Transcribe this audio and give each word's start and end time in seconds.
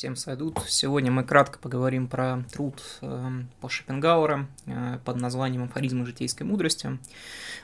Всем 0.00 0.16
салют. 0.16 0.58
Сегодня 0.66 1.12
мы 1.12 1.24
кратко 1.24 1.58
поговорим 1.58 2.08
про 2.08 2.42
труд 2.50 2.82
э, 3.02 3.30
по 3.60 3.68
Шопенгауэра 3.68 4.48
э, 4.64 4.98
под 5.04 5.16
названием 5.16 5.64
«Афоризмы 5.64 6.06
житейской 6.06 6.44
мудрости». 6.44 6.98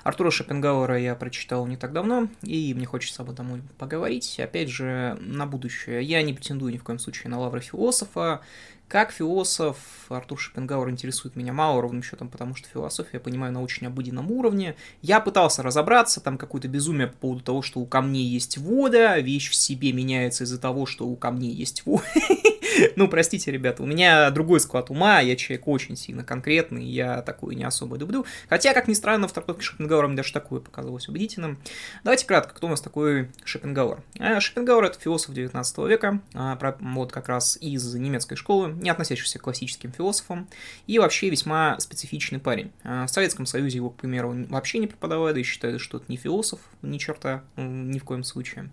Артура 0.05 0.31
Шопенгауэра 0.31 0.99
я 0.99 1.15
прочитал 1.15 1.67
не 1.67 1.79
так 1.79 1.95
давно, 1.95 2.29
и 2.43 2.75
мне 2.75 2.85
хочется 2.85 3.23
об 3.23 3.31
этом 3.31 3.67
поговорить. 3.79 4.39
Опять 4.39 4.69
же, 4.69 5.17
на 5.19 5.47
будущее. 5.47 6.03
Я 6.03 6.21
не 6.21 6.35
претендую 6.35 6.75
ни 6.75 6.77
в 6.77 6.85
коем 6.85 6.99
случае 6.99 7.31
на 7.31 7.41
лавры 7.41 7.63
философа. 7.63 8.43
Как 8.89 9.11
философ 9.11 9.79
Артур 10.09 10.39
Шопенгауэр 10.39 10.91
интересует 10.91 11.35
меня 11.35 11.53
мало 11.53 11.83
ровным 11.83 12.05
счетом, 12.05 12.29
потому 12.29 12.55
что 12.55 12.69
философию 12.69 13.15
я 13.15 13.21
понимаю 13.21 13.53
на 13.53 13.61
очень 13.61 13.89
обыденном 13.89 14.31
уровне. 14.31 14.77
Я 15.03 15.19
пытался 15.19 15.65
разобраться, 15.65 16.21
там 16.21 16.39
какое-то 16.39 16.69
безумие 16.69 17.09
по 17.09 17.17
поводу 17.17 17.43
того, 17.43 17.63
что 17.63 17.81
у 17.81 17.87
камней 17.87 18.25
есть 18.25 18.59
вода, 18.59 19.19
вещь 19.19 19.51
в 19.51 19.57
себе 19.57 19.93
меняется 19.93 20.45
из-за 20.45 20.59
того, 20.59 20.87
что 20.87 21.05
у 21.05 21.17
камней 21.17 21.53
есть 21.53 21.85
вода. 21.85 22.05
Ну, 22.95 23.09
простите, 23.09 23.51
ребята, 23.51 23.83
у 23.83 23.87
меня 23.87 24.31
другой 24.31 24.61
склад 24.61 24.91
ума, 24.91 25.21
я 25.21 25.37
человек 25.37 25.67
очень 25.67 25.97
сильно 25.97 26.25
конкретный, 26.25 26.85
я 26.85 27.23
такой 27.23 27.55
не 27.55 27.65
особо 27.65 27.97
люблю. 27.97 28.27
Хотя, 28.49 28.75
как 28.75 28.89
ни 28.89 28.93
странно, 28.93 29.29
в 29.29 29.33
трактовке 29.33 29.63
Шопенгауэра 29.63 30.09
мне 30.09 30.17
даже 30.17 30.33
такое 30.33 30.61
показалось 30.61 31.09
убедительным. 31.09 31.59
Давайте 32.05 32.27
кратко, 32.27 32.55
кто 32.55 32.67
у 32.67 32.71
нас 32.71 32.81
такой 32.81 33.31
Шопенгауэр? 33.45 34.03
А, 34.19 34.41
Шопенгауэр– 34.41 34.85
это 34.87 35.01
философ 35.01 35.35
19 35.35 35.79
века, 35.89 36.21
а, 36.35 36.59
вот 36.81 37.13
как 37.13 37.29
раз 37.29 37.57
из 37.61 37.95
немецкой 37.95 38.37
школы, 38.37 38.76
не 38.81 38.91
относящийся 38.91 39.39
к 39.39 39.43
классическим 39.43 39.93
философам, 39.93 40.49
и 40.87 40.99
вообще 40.99 41.31
весьма 41.31 41.79
специфичный 41.81 42.39
парень. 42.39 42.73
А, 42.85 43.07
в 43.07 43.11
Советском 43.11 43.47
Союзе 43.47 43.77
его, 43.77 43.91
к 43.91 43.97
примеру, 43.97 44.35
вообще 44.49 44.79
не 44.79 44.87
преподавали, 44.87 45.41
и 45.41 45.43
считают, 45.43 45.81
что 45.81 45.99
это 45.99 46.07
не 46.09 46.17
философ, 46.17 46.61
ни 46.83 46.99
черта, 46.99 47.43
ни 47.57 47.99
в 47.99 48.05
коем 48.05 48.25
случае. 48.25 48.71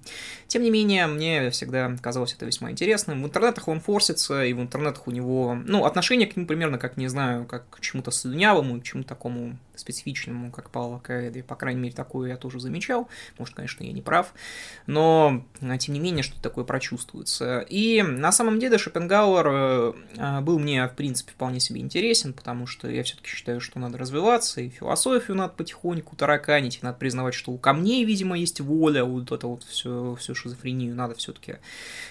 Тем 0.48 0.64
не 0.64 0.72
менее, 0.72 1.08
мне 1.08 1.50
всегда 1.52 1.96
казалось 2.02 2.34
это 2.34 2.46
весьма 2.46 2.72
интересным. 2.72 3.24
В 3.24 3.26
интернетах 3.26 3.68
он 3.68 3.80
форсится, 3.80 4.44
и 4.44 4.54
в 4.54 4.62
интернетах 4.62 5.08
у 5.08 5.12
него, 5.12 5.58
ну, 5.66 5.86
отношение 5.86 6.28
к 6.28 6.36
нему 6.36 6.48
примерно 6.48 6.78
как, 6.78 6.98
не 6.98 7.08
знаю, 7.08 7.46
как 7.46 7.70
к 7.70 7.80
чему-то 7.80 8.12
слюнявому, 8.12 8.80
к 8.80 8.84
чему-то 8.84 9.10
такому 9.10 9.58
специфичному, 9.76 10.52
как 10.52 10.70
Павла 10.70 11.00
Каэды. 11.00 11.44
По 11.44 11.56
крайней 11.56 11.82
мере, 11.82 11.96
такое 11.96 12.30
я 12.30 12.38
тоже 12.38 12.60
замечал. 12.60 13.10
Может, 13.38 13.56
конечно, 13.56 13.84
я 13.84 13.92
не 13.92 14.02
прав. 14.02 14.34
Но, 14.88 15.44
тем 15.80 15.94
не 15.94 16.00
менее, 16.00 16.24
что-то 16.24 16.42
такое 16.42 16.64
прочувствуется. 16.64 17.60
И 17.70 18.02
на 18.02 18.32
самом 18.32 18.60
деле 18.60 18.78
Шопенгауэр 18.78 19.48
э, 19.48 19.94
э, 20.18 20.42
был 20.42 20.60
мне, 20.60 20.88
в 20.88 20.96
принципе, 20.96 21.32
вполне 21.32 21.60
себе 21.60 21.82
интересен, 21.82 22.34
потому 22.34 22.68
что 22.68 22.90
я 22.90 23.04
все-таки 23.04 23.28
считаю, 23.28 23.62
что 23.62 23.80
надо 23.80 23.98
развиваться, 23.98 24.62
и 24.62 24.70
философию 24.70 25.38
надо 25.38 25.54
потихоньку 25.54 26.16
тараканить, 26.16 26.78
и 26.78 26.86
надо 26.86 26.98
признавать, 26.98 27.34
что 27.34 27.52
у 27.52 27.58
камней, 27.58 28.06
видимо, 28.06 28.38
есть 28.38 28.62
воля, 28.62 29.04
вот 29.04 29.32
это 29.32 29.48
вот 29.48 29.64
все, 29.64 30.16
всю 30.20 30.36
шизофрению 30.36 30.96
надо 30.96 31.16
все-таки 31.16 31.58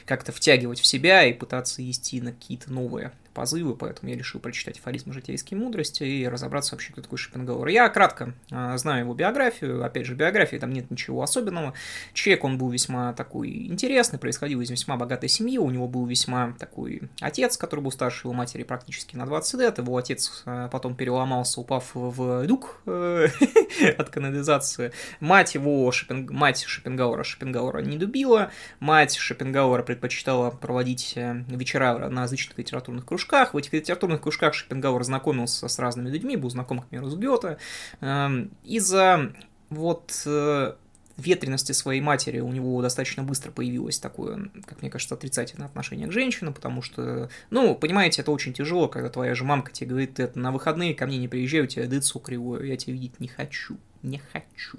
как-то 0.04 0.32
втягивать 0.32 0.80
в 0.80 0.86
себя 0.86 1.24
и 1.24 1.32
пытаться 1.32 1.88
идти 1.88 2.20
на 2.20 2.32
какие-то 2.32 2.72
новые 2.72 3.12
позывы, 3.32 3.74
поэтому 3.74 4.10
я 4.10 4.16
решил 4.16 4.40
прочитать 4.40 4.78
афоризмы 4.78 5.12
житейской 5.12 5.54
мудрости 5.54 6.04
и 6.04 6.26
разобраться 6.26 6.74
вообще, 6.74 6.92
кто 6.92 7.02
такой 7.02 7.18
Шопенгауэр. 7.18 7.68
Я 7.68 7.88
кратко 7.88 8.34
э, 8.50 8.76
знаю 8.78 9.04
его 9.04 9.14
биографию, 9.14 9.84
опять 9.84 10.06
же, 10.06 10.14
биографии 10.14 10.56
там 10.56 10.72
нет 10.72 10.90
ничего 10.90 11.22
особенного. 11.22 11.74
Человек, 12.12 12.44
он 12.44 12.58
был 12.58 12.70
весьма 12.70 13.12
такой 13.12 13.66
интересный, 13.66 14.18
происходил 14.18 14.60
из 14.60 14.70
весьма 14.70 14.96
богатой 14.96 15.28
семьи, 15.28 15.58
у 15.58 15.70
него 15.70 15.88
был 15.88 16.06
весьма 16.06 16.54
такой 16.58 17.02
отец, 17.20 17.56
который 17.56 17.80
был 17.80 17.90
старше 17.90 18.26
его 18.26 18.32
матери 18.32 18.62
практически 18.62 19.16
на 19.16 19.26
20 19.26 19.60
лет, 19.60 19.78
его 19.78 19.96
отец 19.96 20.42
э, 20.46 20.68
потом 20.70 20.94
переломался, 20.94 21.60
упав 21.60 21.90
в 21.94 22.46
дух 22.46 22.80
э, 22.86 23.28
от 23.98 24.10
канализации. 24.10 24.92
Мать 25.20 25.54
его, 25.54 25.90
Шопен... 25.90 26.28
мать 26.30 26.64
Шопенгауэра, 26.64 27.24
Шопенгауэра 27.24 27.80
не 27.80 27.98
любила, 27.98 28.50
мать 28.80 29.16
Шопенгауэра 29.16 29.82
предпочитала 29.82 30.50
проводить 30.50 31.14
вечера 31.16 32.08
на 32.08 32.22
язычных 32.24 32.58
литературных 32.58 33.06
кружках, 33.06 33.21
кружках. 33.22 33.54
В 33.54 33.56
этих 33.56 33.72
литературных 33.72 34.20
кружках 34.20 34.54
Шопенгауэр 34.54 35.04
знакомился 35.04 35.68
с 35.68 35.78
разными 35.78 36.10
людьми, 36.10 36.36
был 36.36 36.50
знаком, 36.50 36.80
к 36.80 36.86
примеру, 36.86 37.08
с 37.08 37.16
Гёте. 37.16 37.58
Эм, 38.00 38.50
из-за 38.64 39.32
вот 39.70 40.22
э, 40.26 40.74
ветренности 41.16 41.72
своей 41.72 42.00
матери 42.00 42.40
у 42.40 42.52
него 42.52 42.80
достаточно 42.82 43.22
быстро 43.22 43.50
появилось 43.50 43.98
такое, 43.98 44.50
как 44.66 44.82
мне 44.82 44.90
кажется, 44.90 45.14
отрицательное 45.14 45.66
отношение 45.66 46.08
к 46.08 46.12
женщинам, 46.12 46.52
потому 46.52 46.82
что, 46.82 47.30
ну, 47.50 47.74
понимаете, 47.74 48.22
это 48.22 48.30
очень 48.32 48.52
тяжело, 48.52 48.88
когда 48.88 49.08
твоя 49.08 49.34
же 49.34 49.44
мамка 49.44 49.72
тебе 49.72 49.90
говорит, 49.90 50.14
ты 50.14 50.30
на 50.34 50.52
выходные 50.52 50.94
ко 50.94 51.06
мне 51.06 51.18
не 51.18 51.28
приезжай, 51.28 51.62
у 51.62 51.66
тебя 51.66 51.86
дыцу 51.86 52.18
кривое, 52.18 52.64
я 52.64 52.76
тебя 52.76 52.94
видеть 52.94 53.20
не 53.20 53.28
хочу, 53.28 53.76
не 54.02 54.18
хочу. 54.18 54.78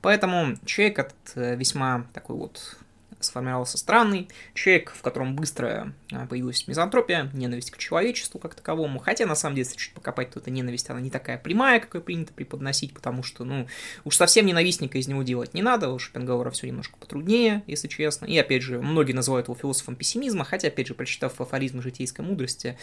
Поэтому 0.00 0.56
человек 0.64 0.98
этот 0.98 1.32
э, 1.34 1.56
весьма 1.56 2.06
такой 2.12 2.36
вот 2.36 2.78
сформировался 3.24 3.78
странный 3.78 4.28
человек, 4.54 4.92
в 4.96 5.02
котором 5.02 5.36
быстро 5.36 5.92
а, 6.12 6.26
появилась 6.26 6.66
мизантропия, 6.68 7.30
ненависть 7.32 7.70
к 7.70 7.78
человечеству 7.78 8.38
как 8.38 8.54
таковому. 8.54 8.98
Хотя, 8.98 9.26
на 9.26 9.34
самом 9.34 9.56
деле, 9.56 9.66
если 9.66 9.78
чуть 9.78 9.94
покопать, 9.94 10.30
то 10.30 10.40
эта 10.40 10.50
ненависть, 10.50 10.90
она 10.90 11.00
не 11.00 11.10
такая 11.10 11.38
прямая, 11.38 11.80
как 11.80 11.94
ее 11.94 12.00
принято 12.00 12.32
преподносить, 12.32 12.94
потому 12.94 13.22
что, 13.22 13.44
ну, 13.44 13.66
уж 14.04 14.16
совсем 14.16 14.46
ненавистника 14.46 14.98
из 14.98 15.08
него 15.08 15.22
делать 15.22 15.54
не 15.54 15.62
надо, 15.62 15.90
у 15.90 15.98
Шопенгауэра 15.98 16.50
все 16.50 16.66
немножко 16.66 16.96
потруднее, 16.98 17.62
если 17.66 17.88
честно. 17.88 18.26
И, 18.26 18.36
опять 18.38 18.62
же, 18.62 18.80
многие 18.80 19.12
называют 19.12 19.48
его 19.48 19.54
философом 19.54 19.96
пессимизма, 19.96 20.44
хотя, 20.44 20.68
опять 20.68 20.86
же, 20.86 20.94
прочитав 20.94 21.40
афоризмы 21.40 21.82
житейской 21.82 22.22
мудрости, 22.22 22.78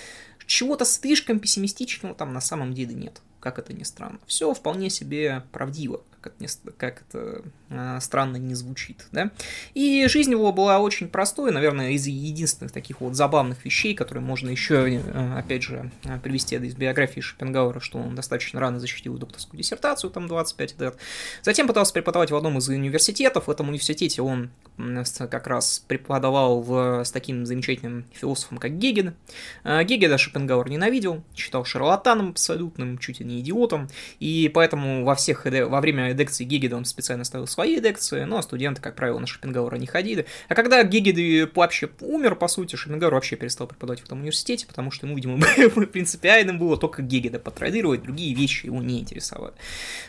чего-то 0.46 0.86
слишком 0.86 1.40
пессимистичного 1.40 2.16
там 2.16 2.34
на 2.34 2.42
самом 2.42 2.74
деле 2.74 2.94
нет 2.94 3.22
как 3.42 3.60
это 3.60 3.74
ни 3.74 3.84
странно. 3.84 4.20
Все 4.28 4.54
вполне 4.54 4.90
себе 4.90 5.44
правдиво, 5.52 6.02
как 6.22 6.34
это, 6.34 6.44
не, 6.44 6.72
как 6.78 7.02
это 7.02 7.42
э, 7.70 7.98
странно 8.00 8.38
не 8.38 8.54
звучит, 8.54 9.08
да. 9.12 9.32
И 9.74 10.06
жизнь 10.08 10.32
его 10.32 10.54
была 10.54 10.80
очень 10.80 11.10
простой, 11.10 11.52
наверное, 11.52 11.92
из 11.92 12.06
единственных 12.06 12.72
таких 12.72 13.02
вот 13.02 13.16
забавных 13.16 13.66
вещей, 13.66 13.96
которые 13.96 14.24
можно 14.24 14.50
еще, 14.50 14.88
э, 14.88 15.38
опять 15.38 15.64
же, 15.64 15.92
э, 16.04 16.20
привести 16.20 16.56
из 16.56 16.76
биографии 16.76 17.20
Шопенгауэра, 17.20 17.80
что 17.80 17.98
он 17.98 18.16
достаточно 18.16 18.60
рано 18.60 18.80
защитил 18.80 19.18
докторскую 19.18 19.58
диссертацию, 19.58 20.12
там 20.12 20.28
25 20.28 20.80
лет. 20.80 20.98
Затем 21.42 21.68
пытался 21.68 21.94
преподавать 21.94 22.30
в 22.30 22.36
одном 22.36 22.60
из 22.60 22.70
университетов. 22.70 23.48
В 23.48 23.52
этом 23.52 23.70
университете 23.70 24.22
он 24.22 24.52
как 25.30 25.48
раз 25.48 25.84
преподавал 25.88 26.62
в, 26.62 27.04
с 27.04 27.12
таким 27.12 27.46
замечательным 27.46 28.06
философом, 28.14 28.58
как 28.60 28.78
Геген. 28.78 29.16
Э, 29.64 29.84
Гегеда 29.84 30.18
Шопенгауэр 30.20 30.70
ненавидел, 30.70 31.24
считал 31.36 31.66
шарлатаном 31.66 32.30
абсолютным, 32.30 33.00
чуть 33.00 33.20
ли 33.20 33.26
не 33.32 33.42
идиотом, 33.42 33.90
и 34.20 34.52
поэтому 34.54 35.04
во 35.04 35.16
всех, 35.16 35.46
во 35.46 35.82
время 35.82 36.14
лекций 36.14 36.46
Гегеда 36.46 36.78
он 36.78 36.86
специально 36.86 37.24
ставил 37.24 37.48
свои 37.48 37.78
лекции, 37.78 38.24
но 38.24 38.42
студенты, 38.42 38.82
как 38.82 38.96
правило, 38.96 39.20
на 39.20 39.28
Шопенгауэра 39.28 39.78
не 39.78 39.88
ходили. 39.88 40.26
А 40.48 40.56
когда 40.56 40.84
Гегед 40.84 41.56
вообще 41.56 41.90
умер, 42.02 42.36
по 42.36 42.48
сути, 42.48 42.76
Шопенгауэр 42.76 43.14
вообще 43.14 43.36
перестал 43.36 43.68
преподавать 43.68 44.02
в 44.02 44.06
этом 44.06 44.20
университете, 44.20 44.66
потому 44.68 44.92
что 44.92 45.06
ему, 45.06 45.16
видимо, 45.16 45.40
принципиальным 45.86 46.60
было 46.60 46.78
только 46.78 47.02
Гегеда 47.02 47.40
потроллировать, 47.40 48.04
другие 48.04 48.36
вещи 48.36 48.68
его 48.68 48.82
не 48.82 49.00
интересовали. 49.00 49.54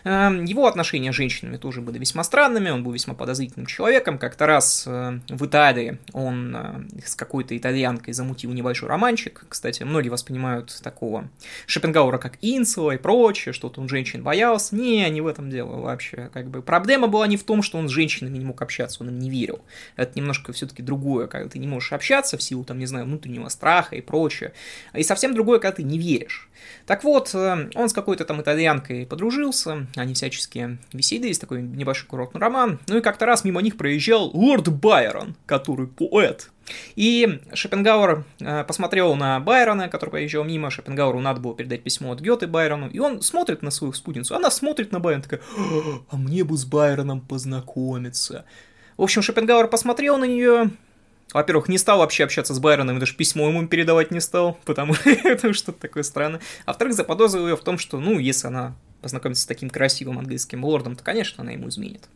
Эм, 0.04 0.44
его 0.44 0.66
отношения 0.66 1.12
с 1.12 1.14
женщинами 1.14 1.56
тоже 1.56 1.80
были 1.80 1.98
весьма 1.98 2.24
странными, 2.24 2.70
он 2.70 2.82
был 2.82 2.92
весьма 2.92 3.14
подозрительным 3.14 3.66
человеком. 3.66 4.18
Как-то 4.18 4.46
раз 4.46 4.84
э, 4.86 5.20
в 5.28 5.46
Италии 5.46 5.98
он 6.12 6.56
э, 6.56 7.00
с 7.04 7.14
какой-то 7.14 7.56
итальянкой 7.56 8.14
замутил 8.14 8.52
небольшой 8.52 8.88
романчик. 8.88 9.44
Кстати, 9.48 9.82
многие 9.82 10.08
воспринимают 10.08 10.76
такого 10.82 11.28
Шопенгауэра 11.66 12.18
как 12.18 12.38
Инсела 12.40 12.92
и 12.92 12.98
прочее, 12.98 13.11
что-то 13.52 13.80
он 13.80 13.88
женщин 13.88 14.22
боялся. 14.22 14.74
Не, 14.74 15.08
не 15.10 15.20
в 15.20 15.26
этом 15.26 15.50
дело 15.50 15.80
вообще. 15.80 16.30
Как 16.32 16.48
бы 16.48 16.62
проблема 16.62 17.08
была 17.08 17.26
не 17.26 17.36
в 17.36 17.44
том, 17.44 17.62
что 17.62 17.78
он 17.78 17.88
с 17.88 17.92
женщинами 17.92 18.38
не 18.38 18.44
мог 18.44 18.60
общаться, 18.62 19.02
он 19.02 19.10
им 19.10 19.18
не 19.18 19.30
верил. 19.30 19.60
Это 19.96 20.18
немножко 20.18 20.52
все-таки 20.52 20.82
другое, 20.82 21.26
когда 21.26 21.48
ты 21.48 21.58
не 21.58 21.66
можешь 21.66 21.92
общаться 21.92 22.36
в 22.36 22.42
силу, 22.42 22.64
там, 22.64 22.78
не 22.78 22.86
знаю, 22.86 23.04
внутреннего 23.04 23.48
страха 23.48 23.96
и 23.96 24.00
прочее. 24.00 24.52
И 24.94 25.02
совсем 25.02 25.34
другое, 25.34 25.58
когда 25.58 25.76
ты 25.76 25.82
не 25.82 25.98
веришь. 25.98 26.48
Так 26.86 27.04
вот, 27.04 27.34
э, 27.34 27.70
он 27.74 27.88
с 27.88 27.92
какой-то 27.92 28.24
там 28.24 28.40
итальянкой 28.40 29.06
подружился, 29.06 29.86
они 29.96 30.14
всячески 30.14 30.78
веселились, 30.92 31.38
такой 31.38 31.62
небольшой 31.62 32.08
курортный 32.08 32.40
роман. 32.40 32.78
Ну 32.88 32.98
и 32.98 33.00
как-то 33.00 33.26
раз 33.26 33.44
мимо 33.44 33.62
них 33.62 33.76
проезжал 33.76 34.30
лорд 34.32 34.68
Байрон, 34.68 35.36
который 35.46 35.86
поэт. 35.86 36.50
И 36.96 37.40
Шопенгауэр 37.52 38.24
э, 38.40 38.64
посмотрел 38.64 39.14
на 39.14 39.40
Байрона, 39.40 39.88
который 39.88 40.10
проезжал 40.10 40.44
мимо. 40.44 40.70
Шопенгауэру 40.70 41.20
надо 41.20 41.40
было 41.40 41.54
передать 41.54 41.82
письмо 41.82 42.12
от 42.12 42.20
Гёте 42.20 42.46
Байрону. 42.46 42.88
И 42.88 42.98
он 42.98 43.22
смотрит 43.22 43.62
на 43.62 43.70
свою 43.70 43.92
спутницу. 43.92 44.34
Она 44.34 44.50
смотрит 44.50 44.92
на 44.92 45.00
Байрона, 45.00 45.22
такая, 45.22 45.40
а 46.10 46.16
мне 46.16 46.44
бы 46.44 46.56
с 46.56 46.64
Байроном 46.64 47.20
познакомиться. 47.20 48.44
В 48.96 49.02
общем, 49.02 49.22
Шопенгауэр 49.22 49.68
посмотрел 49.68 50.18
на 50.18 50.24
нее, 50.24 50.70
во-первых, 51.32 51.68
не 51.68 51.78
стал 51.78 51.98
вообще 51.98 52.24
общаться 52.24 52.54
с 52.54 52.58
Байроном, 52.58 52.98
даже 52.98 53.14
письмо 53.14 53.48
ему 53.48 53.66
передавать 53.66 54.10
не 54.10 54.20
стал, 54.20 54.58
потому 54.64 54.94
что 55.52 55.72
такое 55.72 56.02
странное. 56.02 56.40
А 56.64 56.70
во-вторых, 56.70 56.94
заподозрил 56.94 57.48
ее 57.48 57.56
в 57.56 57.64
том, 57.64 57.78
что, 57.78 57.98
ну, 57.98 58.18
если 58.18 58.48
она 58.48 58.76
познакомится 59.02 59.42
с 59.42 59.46
таким 59.46 59.68
красивым 59.68 60.18
английским 60.18 60.64
лордом, 60.64 60.96
то, 60.96 61.04
конечно, 61.04 61.42
она 61.42 61.52
ему 61.52 61.68
изменит. 61.68 62.08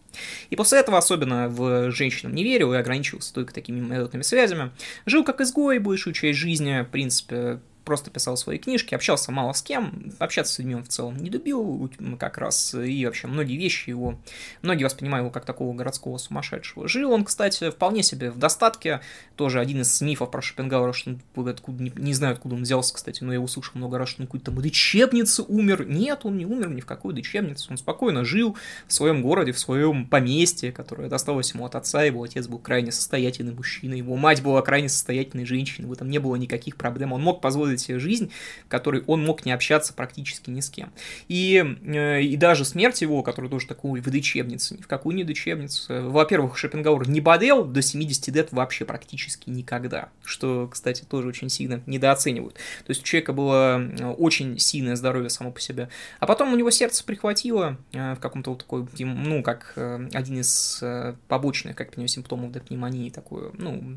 И 0.49 0.56
после 0.56 0.79
этого 0.79 0.97
особенно 0.97 1.49
в 1.49 1.91
женщинам 1.91 2.35
не 2.35 2.44
верил 2.44 2.73
и 2.73 2.77
ограничивался 2.77 3.35
только 3.35 3.53
такими 3.53 3.81
минутными 3.81 4.23
связями. 4.23 4.71
Жил 5.05 5.25
как 5.25 5.41
изгой 5.41 5.79
большую 5.79 6.15
часть 6.15 6.38
жизни, 6.38 6.83
в 6.83 6.88
принципе, 6.88 7.61
просто 7.87 8.11
писал 8.11 8.37
свои 8.37 8.59
книжки, 8.59 8.94
общался 8.94 9.33
мало 9.33 9.53
с 9.53 9.62
кем, 9.62 10.12
общаться 10.19 10.55
с 10.55 10.59
людьми 10.59 10.75
он 10.75 10.83
в 10.83 10.88
целом 10.88 11.17
не 11.17 11.31
любил, 11.31 11.91
как 12.19 12.37
раз, 12.37 12.75
и 12.75 13.06
вообще 13.06 13.29
многие 13.29 13.56
вещи 13.56 13.88
его, 13.88 14.19
многие 14.61 14.85
воспринимают 14.85 15.23
его 15.23 15.31
как 15.31 15.44
такого 15.47 15.73
городского 15.73 16.19
сумасшедшего. 16.19 16.88
Жил 16.88 17.12
он, 17.12 17.25
кстати, 17.25 17.71
вполне 17.71 18.03
себе 18.03 18.31
в 18.31 18.38
достатке, 18.38 19.00
тоже 19.37 19.61
один 19.61 19.83
из 19.83 20.00
мифов 20.00 20.31
про 20.31 20.43
Шопенгауэра, 20.43 20.93
что 20.93 21.17
он 21.37 21.49
откуда, 21.49 21.85
не, 21.97 22.12
знаю, 22.12 22.35
откуда 22.35 22.56
он 22.56 22.62
взялся, 22.62 22.93
кстати, 22.93 23.23
но 23.23 23.33
я 23.33 23.41
услышал 23.41 23.73
много 23.77 23.99
раз, 23.99 24.09
что 24.09 24.23
он 24.23 24.27
какой-то 24.27 24.47
там 24.47 24.61
лечебнице 24.61 25.43
умер. 25.43 25.87
Нет, 25.87 26.21
он 26.25 26.37
не 26.37 26.44
умер 26.44 26.71
ни 26.71 26.81
в 26.81 26.87
какой 26.87 27.15
лечебнице, 27.15 27.69
он 27.71 27.77
спокойно 27.79 28.25
жил 28.25 28.56
в 28.88 28.93
своем 28.93 29.23
городе, 29.23 29.53
в 29.53 29.59
своем 29.59 30.06
поместье, 30.06 30.73
которое 30.73 31.09
досталось 31.09 31.55
ему 31.55 31.65
от 31.65 31.77
отца, 31.77 32.03
его 32.03 32.25
отец 32.25 32.49
был 32.49 32.59
крайне 32.59 32.91
состоятельный 32.91 33.55
мужчина, 33.55 33.94
его 33.94 34.17
мать 34.17 34.43
была 34.43 34.61
крайне 34.62 34.88
состоятельной 34.88 35.47
женщиной, 35.47 35.87
в 35.87 35.93
этом 35.93 36.11
не 36.11 36.19
было 36.19 36.35
никаких 36.35 36.77
проблем, 36.77 37.12
он 37.12 37.23
мог 37.23 37.41
позволить 37.41 37.75
себе 37.81 37.99
жизнь, 37.99 38.31
в 38.64 38.69
которой 38.69 39.02
он 39.06 39.25
мог 39.25 39.44
не 39.44 39.52
общаться 39.52 39.93
практически 39.93 40.50
ни 40.50 40.61
с 40.61 40.70
кем. 40.70 40.93
И, 41.28 41.64
э, 41.84 42.23
и 42.23 42.37
даже 42.37 42.64
смерть 42.64 43.02
его, 43.02 43.23
которая 43.23 43.50
тоже 43.50 43.67
такой 43.67 44.00
в 44.00 44.08
лечебнице, 44.08 44.75
ни 44.75 44.82
в 44.82 44.87
какую 44.87 45.17
не 45.17 45.23
лечебницу. 45.23 46.11
Во-первых, 46.11 46.56
Шопенгауэр 46.56 47.08
не 47.08 47.20
болел 47.20 47.64
до 47.64 47.82
70 47.82 48.28
лет 48.28 48.52
вообще 48.52 48.84
практически 48.84 49.50
никогда, 49.50 50.08
что, 50.25 50.69
кстати, 50.70 51.05
тоже 51.08 51.28
очень 51.28 51.49
сильно 51.49 51.82
недооценивают. 51.87 52.55
То 52.55 52.90
есть 52.90 53.02
у 53.02 53.05
человека 53.05 53.32
было 53.32 53.81
э, 53.81 54.06
очень 54.12 54.58
сильное 54.58 54.96
здоровье 54.96 55.31
само 55.31 55.50
по 55.50 55.61
себе. 55.61 55.88
А 56.20 56.26
потом 56.26 56.52
у 56.52 56.56
него 56.56 56.70
сердце 56.70 57.05
прихватило 57.05 57.76
э, 57.93 58.14
в 58.14 58.20
каком-то 58.20 58.50
вот 58.50 58.58
такой, 58.61 58.87
ну, 58.99 59.43
как 59.43 59.75
один 59.76 60.40
из 60.40 60.82
побочных, 61.28 61.76
как 61.76 61.90
понимаю, 61.90 62.08
симптомов 62.08 62.52
до 62.52 62.61
пневмонии, 62.61 63.11
такую, 63.11 63.52
ну, 63.58 63.96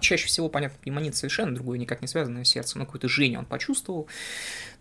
чаще 0.00 0.26
всего, 0.26 0.48
понятно, 0.48 0.78
пневмония 0.82 1.12
совершенно 1.12 1.54
другое, 1.54 1.78
никак 1.78 2.02
не 2.02 2.08
связанное 2.08 2.44
с 2.44 2.48
сердцем, 2.48 2.81
но 2.82 2.86
какое-то 2.86 3.08
жжение 3.08 3.38
он 3.38 3.46
почувствовал, 3.46 4.08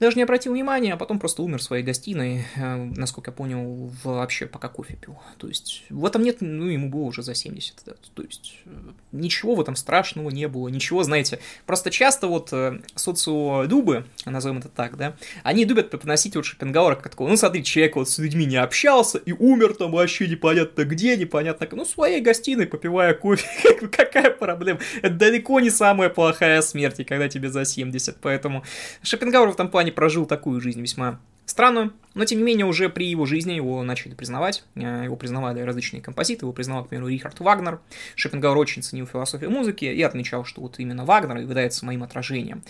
даже 0.01 0.17
не 0.17 0.23
обратил 0.23 0.53
внимания, 0.53 0.93
а 0.93 0.97
потом 0.97 1.19
просто 1.19 1.43
умер 1.43 1.59
в 1.59 1.63
своей 1.63 1.83
гостиной, 1.83 2.43
э, 2.55 2.75
насколько 2.75 3.29
я 3.29 3.35
понял, 3.35 3.91
вообще 4.03 4.47
пока 4.47 4.67
кофе 4.67 4.95
пил. 4.95 5.15
То 5.37 5.47
есть 5.47 5.83
в 5.91 6.03
этом 6.05 6.23
нет, 6.23 6.37
ну, 6.41 6.65
ему 6.65 6.89
было 6.89 7.01
уже 7.01 7.21
за 7.21 7.35
70, 7.35 7.75
да. 7.85 7.93
то 8.15 8.23
есть 8.23 8.55
э, 8.65 8.69
ничего 9.11 9.53
в 9.53 9.61
этом 9.61 9.75
страшного 9.75 10.31
не 10.31 10.47
было, 10.47 10.69
ничего, 10.69 11.03
знаете, 11.03 11.39
просто 11.67 11.91
часто 11.91 12.27
вот 12.27 12.49
э, 12.51 12.81
социолюбы, 12.95 14.05
назовем 14.25 14.57
это 14.57 14.69
так, 14.69 14.97
да, 14.97 15.15
они 15.43 15.65
любят 15.65 15.91
поносить 15.91 16.35
вот 16.35 16.45
Шопенгауэра 16.45 16.95
как 16.95 17.09
такого, 17.09 17.29
ну, 17.29 17.37
смотри, 17.37 17.63
человек 17.63 17.95
вот 17.95 18.09
с 18.09 18.17
людьми 18.17 18.45
не 18.45 18.57
общался 18.57 19.19
и 19.19 19.31
умер 19.31 19.75
там 19.75 19.91
вообще 19.91 20.27
непонятно 20.27 20.83
где, 20.83 21.15
непонятно, 21.15 21.67
ну, 21.73 21.85
в 21.85 21.87
своей 21.87 22.21
гостиной, 22.21 22.65
попивая 22.65 23.13
кофе, 23.13 23.47
какая 23.91 24.31
проблема, 24.31 24.79
это 25.03 25.13
далеко 25.13 25.59
не 25.59 25.69
самая 25.69 26.09
плохая 26.09 26.61
смерть, 26.63 26.99
и 26.99 27.03
когда 27.03 27.29
тебе 27.29 27.51
за 27.51 27.65
70, 27.65 28.17
поэтому 28.19 28.63
Шопенгауэр 29.03 29.49
в 29.49 29.53
этом 29.53 29.69
плане 29.69 29.90
прожил 29.91 30.25
такую 30.25 30.61
жизнь 30.61 30.81
весьма 30.81 31.19
странную, 31.45 31.93
но 32.13 32.25
тем 32.25 32.39
не 32.39 32.45
менее 32.45 32.65
уже 32.65 32.89
при 32.89 33.07
его 33.07 33.25
жизни 33.25 33.53
его 33.53 33.83
начали 33.83 34.13
признавать, 34.13 34.63
э, 34.75 35.01
его 35.05 35.15
признавали 35.15 35.61
различные 35.61 36.01
композиторы, 36.01 36.45
его 36.45 36.53
признавал, 36.53 36.85
к 36.85 36.89
примеру, 36.89 37.07
Рихард 37.09 37.39
Вагнер. 37.39 37.79
Шопенгауэр 38.15 38.57
очень 38.57 38.81
ценил 38.81 39.05
философию 39.05 39.51
музыки 39.51 39.85
и 39.85 40.01
отмечал, 40.01 40.45
что 40.45 40.61
вот 40.61 40.79
именно 40.79 41.05
Вагнер 41.05 41.37
является 41.37 41.85
моим 41.85 42.03
отражением 42.03 42.63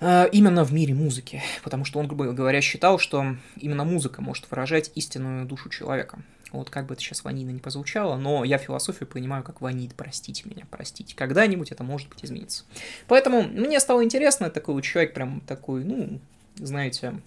э, 0.00 0.28
именно 0.32 0.64
в 0.64 0.72
мире 0.72 0.94
музыки, 0.94 1.42
потому 1.62 1.84
что 1.84 1.98
он, 1.98 2.06
грубо 2.06 2.32
говоря, 2.32 2.60
считал, 2.60 2.98
что 2.98 3.36
именно 3.56 3.84
музыка 3.84 4.22
может 4.22 4.50
выражать 4.50 4.92
истинную 4.94 5.46
душу 5.46 5.68
человека. 5.70 6.18
Вот 6.52 6.70
как 6.70 6.86
бы 6.86 6.94
это 6.94 7.02
сейчас 7.02 7.24
ванина 7.24 7.50
не 7.50 7.58
позвучало, 7.58 8.16
но 8.16 8.44
я 8.44 8.58
философию 8.58 9.08
понимаю 9.08 9.42
как 9.42 9.60
ванит, 9.60 9.94
простите 9.96 10.48
меня, 10.48 10.64
простите. 10.70 11.16
Когда-нибудь 11.16 11.72
это 11.72 11.82
может 11.82 12.08
быть 12.08 12.24
изменится. 12.24 12.64
Поэтому 13.08 13.42
мне 13.42 13.80
стало 13.80 14.04
интересно, 14.04 14.50
такой 14.50 14.80
человек 14.82 15.14
прям 15.14 15.40
такой, 15.40 15.82
ну, 15.82 16.20
знаете, 16.56 17.20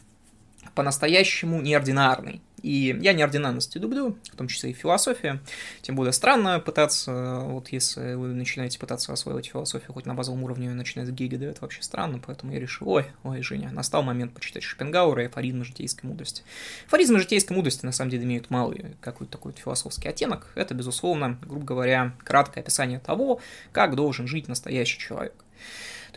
по-настоящему 0.75 1.61
неординарный. 1.61 2.41
И 2.63 2.97
я 3.01 3.13
неординарности 3.13 3.77
люблю, 3.77 4.17
в 4.31 4.35
том 4.35 4.47
числе 4.47 4.71
и 4.71 4.73
философия. 4.73 5.39
Тем 5.83 5.95
более 5.95 6.11
странно 6.11 6.59
пытаться, 6.59 7.41
вот 7.45 7.69
если 7.69 8.15
вы 8.15 8.29
начинаете 8.29 8.79
пытаться 8.79 9.13
освоить 9.13 9.47
философию 9.47 9.93
хоть 9.93 10.07
на 10.07 10.15
базовом 10.15 10.43
уровне, 10.43 10.69
начинает 10.71 11.13
Гегеля, 11.13 11.51
это 11.51 11.61
вообще 11.61 11.83
странно, 11.83 12.19
поэтому 12.25 12.53
я 12.53 12.59
решил, 12.59 12.89
ой, 12.89 13.05
ой, 13.23 13.43
Женя, 13.43 13.69
настал 13.71 14.01
момент 14.01 14.33
почитать 14.33 14.63
Шопенгауэра 14.63 15.23
и 15.23 15.27
афоризмы 15.27 15.65
житейской 15.65 16.07
мудрости. 16.07 16.43
Афоризмы 16.87 17.19
житейской 17.19 17.53
мудрости 17.53 17.85
на 17.85 17.91
самом 17.91 18.09
деле 18.09 18.23
имеют 18.23 18.49
малый 18.49 18.95
какой-то 19.01 19.33
такой 19.33 19.53
философский 19.53 20.09
оттенок. 20.09 20.51
Это, 20.55 20.73
безусловно, 20.73 21.37
грубо 21.43 21.65
говоря, 21.65 22.13
краткое 22.23 22.61
описание 22.61 22.99
того, 22.99 23.39
как 23.71 23.95
должен 23.95 24.27
жить 24.27 24.47
настоящий 24.47 24.99
человек. 24.99 25.35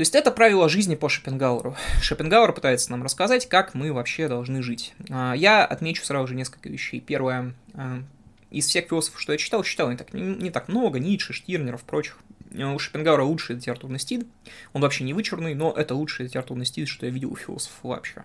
То 0.00 0.02
есть 0.02 0.14
это 0.14 0.31
правило 0.31 0.67
жизни 0.70 0.94
по 0.94 1.11
Шопенгауэру. 1.11 1.76
Шопенгауэр 2.00 2.55
пытается 2.55 2.91
нам 2.91 3.02
рассказать, 3.02 3.47
как 3.47 3.75
мы 3.75 3.93
вообще 3.93 4.29
должны 4.29 4.62
жить. 4.62 4.94
А, 5.11 5.35
я 5.35 5.62
отмечу 5.62 6.06
сразу 6.06 6.29
же 6.29 6.35
несколько 6.35 6.70
вещей. 6.70 7.00
Первое, 7.00 7.55
а, 7.75 8.02
из 8.50 8.67
всех 8.67 8.87
философов, 8.87 9.20
что 9.20 9.32
я 9.32 9.38
читал, 9.38 9.62
читал 9.62 9.91
не 9.91 9.99
так, 9.99 10.14
не, 10.14 10.50
так 10.50 10.69
много, 10.69 10.99
Ницше, 10.99 11.35
Штирнеров, 11.35 11.82
прочих. 11.85 12.19
У 12.50 12.79
Шопенгауэра 12.79 13.25
лучший 13.25 13.56
литературный 13.56 13.99
стиль. 13.99 14.26
Он 14.73 14.81
вообще 14.81 15.05
не 15.05 15.12
вычурный, 15.12 15.55
но 15.55 15.70
это 15.70 15.94
лучший 15.94 16.25
литературный 16.25 16.64
стиль, 16.64 16.87
что 16.87 17.05
я 17.05 17.12
видел 17.12 17.32
у 17.32 17.37
философов 17.37 17.76
вообще. 17.82 18.25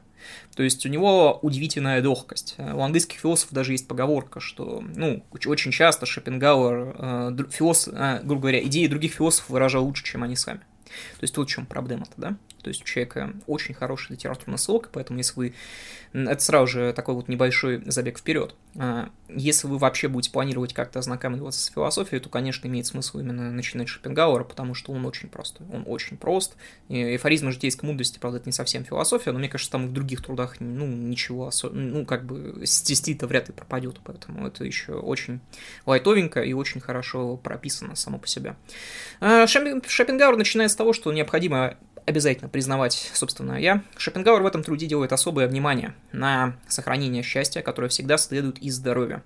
То 0.55 0.63
есть 0.63 0.85
у 0.85 0.89
него 0.89 1.39
удивительная 1.41 1.99
легкость. 1.99 2.55
У 2.57 2.79
английских 2.79 3.19
философов 3.19 3.53
даже 3.53 3.73
есть 3.73 3.89
поговорка, 3.89 4.39
что, 4.39 4.81
ну, 4.95 5.25
очень 5.45 5.71
часто 5.71 6.05
Шопенгауэр, 6.05 6.95
э, 6.97 7.37
философ, 7.51 7.93
э, 7.93 8.21
грубо 8.23 8.43
говоря, 8.43 8.63
идеи 8.63 8.87
других 8.87 9.11
философов 9.11 9.49
выражал 9.49 9.83
лучше, 9.83 10.05
чем 10.05 10.23
они 10.23 10.37
сами. 10.37 10.61
То 11.17 11.23
есть 11.23 11.33
тут 11.33 11.47
в 11.47 11.51
чем 11.51 11.65
проблема-то, 11.65 12.13
да? 12.17 12.37
То 12.65 12.69
есть 12.69 12.81
у 12.81 12.85
человека 12.85 13.31
очень 13.45 13.75
хороший 13.75 14.13
литературный 14.13 14.57
слог, 14.57 14.89
поэтому 14.91 15.19
если 15.19 15.35
вы... 15.35 15.53
Это 16.13 16.39
сразу 16.39 16.65
же 16.65 16.93
такой 16.93 17.13
вот 17.13 17.27
небольшой 17.27 17.83
забег 17.85 18.17
вперед. 18.17 18.55
А, 18.75 19.09
если 19.29 19.67
вы 19.67 19.77
вообще 19.77 20.07
будете 20.07 20.31
планировать 20.31 20.73
как-то 20.73 20.97
ознакомиться 20.97 21.59
с 21.59 21.67
философией, 21.67 22.19
то, 22.19 22.29
конечно, 22.29 22.67
имеет 22.67 22.87
смысл 22.87 23.19
именно 23.19 23.51
начинать 23.51 23.87
Шопенгауэра, 23.87 24.45
потому 24.45 24.73
что 24.73 24.93
он 24.93 25.05
очень 25.05 25.29
простой. 25.29 25.67
Он 25.71 25.83
очень 25.85 26.17
прост. 26.17 26.55
И 26.87 27.17
эфоризм 27.17 27.51
житейской 27.51 27.85
мудрости, 27.85 28.17
правда, 28.17 28.39
это 28.39 28.49
не 28.49 28.53
совсем 28.53 28.83
философия, 28.83 29.31
но 29.31 29.37
мне 29.37 29.47
кажется, 29.47 29.71
там 29.71 29.85
в 29.85 29.93
других 29.93 30.23
трудах, 30.23 30.59
ну, 30.59 30.87
ничего 30.87 31.45
особенного, 31.45 31.99
ну, 31.99 32.05
как 32.07 32.25
бы 32.25 32.65
стести-то 32.65 33.27
вряд 33.27 33.49
ли 33.49 33.53
пропадет, 33.53 33.99
поэтому 34.03 34.47
это 34.47 34.65
еще 34.65 34.93
очень 34.93 35.39
лайтовенько 35.85 36.41
и 36.41 36.53
очень 36.53 36.81
хорошо 36.81 37.37
прописано 37.37 37.95
само 37.95 38.17
по 38.17 38.27
себе. 38.27 38.55
А, 39.19 39.45
Шопенгауэр 39.45 40.35
начинает 40.35 40.71
с 40.71 40.75
того, 40.75 40.93
что 40.93 41.13
необходимо 41.13 41.77
обязательно 42.05 42.49
признавать, 42.49 43.11
собственно, 43.13 43.59
я. 43.59 43.83
Шопенгауэр 43.97 44.43
в 44.43 44.45
этом 44.45 44.63
труде 44.63 44.85
делает 44.85 45.11
особое 45.11 45.47
внимание 45.47 45.95
на 46.11 46.57
сохранение 46.67 47.23
счастья, 47.23 47.61
которое 47.61 47.89
всегда 47.89 48.17
следует 48.17 48.59
из 48.59 48.75
здоровья. 48.75 49.23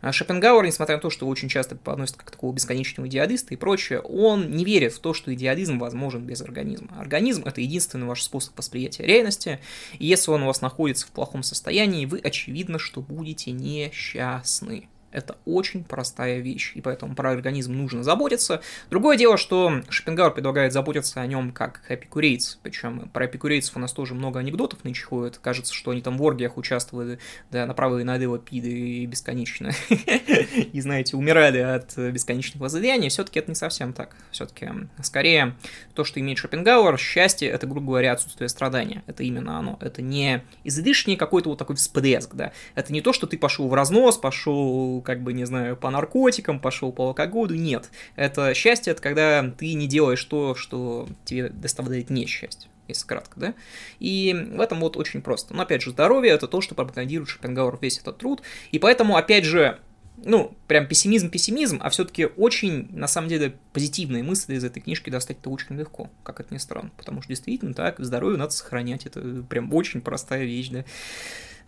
А 0.00 0.12
Шопенгауэр, 0.12 0.66
несмотря 0.66 0.96
на 0.96 1.00
то, 1.00 1.10
что 1.10 1.26
очень 1.26 1.48
часто 1.48 1.76
подносит 1.76 2.16
как 2.16 2.30
такого 2.30 2.52
бесконечного 2.52 3.08
идеалиста 3.08 3.54
и 3.54 3.56
прочее, 3.56 4.00
он 4.00 4.50
не 4.50 4.64
верит 4.64 4.92
в 4.92 5.00
то, 5.00 5.14
что 5.14 5.32
идеализм 5.32 5.78
возможен 5.78 6.24
без 6.24 6.42
организма. 6.42 6.98
Организм– 6.98 7.42
это 7.46 7.60
единственный 7.60 8.06
ваш 8.06 8.22
способ 8.22 8.56
восприятия 8.56 9.04
реальности, 9.04 9.60
и 9.98 10.06
если 10.06 10.30
он 10.30 10.42
у 10.42 10.46
вас 10.46 10.60
находится 10.60 11.06
в 11.06 11.10
плохом 11.10 11.42
состоянии, 11.42 12.06
вы 12.06 12.18
очевидно, 12.18 12.78
что 12.78 13.00
будете 13.00 13.50
несчастны. 13.52 14.88
Это 15.10 15.36
очень 15.46 15.84
простая 15.84 16.40
вещь, 16.40 16.72
и 16.74 16.80
поэтому 16.80 17.14
про 17.14 17.30
организм 17.30 17.74
нужно 17.74 18.02
заботиться. 18.02 18.60
Другое 18.90 19.16
дело, 19.16 19.36
что 19.38 19.82
Шопенгауэр 19.88 20.34
предлагает 20.34 20.72
заботиться 20.72 21.20
о 21.20 21.26
нем 21.26 21.52
как 21.52 21.82
эпикурейц, 21.88 22.58
причем 22.62 23.08
про 23.08 23.26
эпикурейцев 23.26 23.76
у 23.76 23.80
нас 23.80 23.92
тоже 23.92 24.14
много 24.14 24.40
анекдотов 24.40 24.80
ходит. 25.02 25.38
Кажется, 25.38 25.72
что 25.72 25.92
они 25.92 26.02
там 26.02 26.18
в 26.18 26.22
оргиях 26.22 26.56
участвовали, 26.56 27.18
да, 27.50 27.66
направо 27.66 28.00
и 28.00 28.04
налево 28.04 28.38
пиды 28.38 28.70
и 28.70 29.06
бесконечно. 29.06 29.70
И, 30.72 30.80
знаете, 30.80 31.16
умирали 31.16 31.58
от 31.58 31.96
бесконечных 31.96 32.60
возлияний. 32.60 33.08
Все-таки 33.08 33.38
это 33.38 33.50
не 33.50 33.54
совсем 33.54 33.92
так. 33.92 34.16
Все-таки 34.30 34.68
скорее 35.02 35.56
то, 35.94 36.04
что 36.04 36.20
имеет 36.20 36.38
Шопенгауэр, 36.38 36.98
счастье, 36.98 37.48
это, 37.48 37.66
грубо 37.66 37.88
говоря, 37.88 38.12
отсутствие 38.12 38.48
страдания. 38.48 39.02
Это 39.06 39.22
именно 39.22 39.58
оно. 39.58 39.78
Это 39.80 40.02
не 40.02 40.44
излишний 40.64 41.16
какой-то 41.16 41.50
вот 41.50 41.58
такой 41.58 41.76
всплеск, 41.76 42.34
да. 42.34 42.52
Это 42.74 42.92
не 42.92 43.00
то, 43.00 43.12
что 43.12 43.26
ты 43.26 43.38
пошел 43.38 43.68
в 43.68 43.74
разнос, 43.74 44.16
пошел 44.18 44.97
как 45.00 45.22
бы, 45.22 45.32
не 45.32 45.44
знаю, 45.44 45.76
по 45.76 45.90
наркотикам, 45.90 46.60
пошел 46.60 46.92
по 46.92 47.08
алкоголю. 47.08 47.56
Нет. 47.56 47.90
Это 48.16 48.54
счастье, 48.54 48.92
это 48.92 49.02
когда 49.02 49.48
ты 49.50 49.74
не 49.74 49.86
делаешь 49.86 50.24
то, 50.24 50.54
что 50.54 51.08
тебе 51.24 51.48
доставляет 51.48 52.10
несчастье 52.10 52.70
если 52.88 53.06
кратко, 53.06 53.38
да? 53.38 53.54
И 54.00 54.34
в 54.54 54.60
этом 54.62 54.80
вот 54.80 54.96
очень 54.96 55.20
просто. 55.20 55.54
Но, 55.54 55.62
опять 55.62 55.82
же, 55.82 55.90
здоровье– 55.90 56.32
это 56.34 56.48
то, 56.48 56.62
что 56.62 56.74
пропагандирует 56.74 57.28
Шопенгауэр 57.28 57.78
весь 57.82 57.98
этот 57.98 58.16
труд. 58.16 58.40
И 58.72 58.78
поэтому, 58.78 59.16
опять 59.16 59.44
же, 59.44 59.78
ну, 60.24 60.56
прям 60.66 60.86
пессимизм-пессимизм, 60.86 61.78
а 61.82 61.90
все-таки 61.90 62.26
очень, 62.26 62.88
на 62.90 63.06
самом 63.06 63.28
деле, 63.28 63.54
позитивные 63.72 64.22
мысли 64.22 64.54
из 64.54 64.64
этой 64.64 64.80
книжки 64.80 65.10
достать-то 65.10 65.50
очень 65.50 65.76
легко, 65.76 66.10
как 66.22 66.40
это 66.40 66.52
ни 66.52 66.58
странно. 66.58 66.90
Потому 66.96 67.22
что 67.22 67.28
действительно 67.28 67.74
так, 67.74 67.96
здоровье 67.98 68.38
надо 68.38 68.52
сохранять, 68.52 69.06
это 69.06 69.44
прям 69.48 69.72
очень 69.72 70.00
простая 70.00 70.44
вещь, 70.44 70.70
да. 70.70 70.84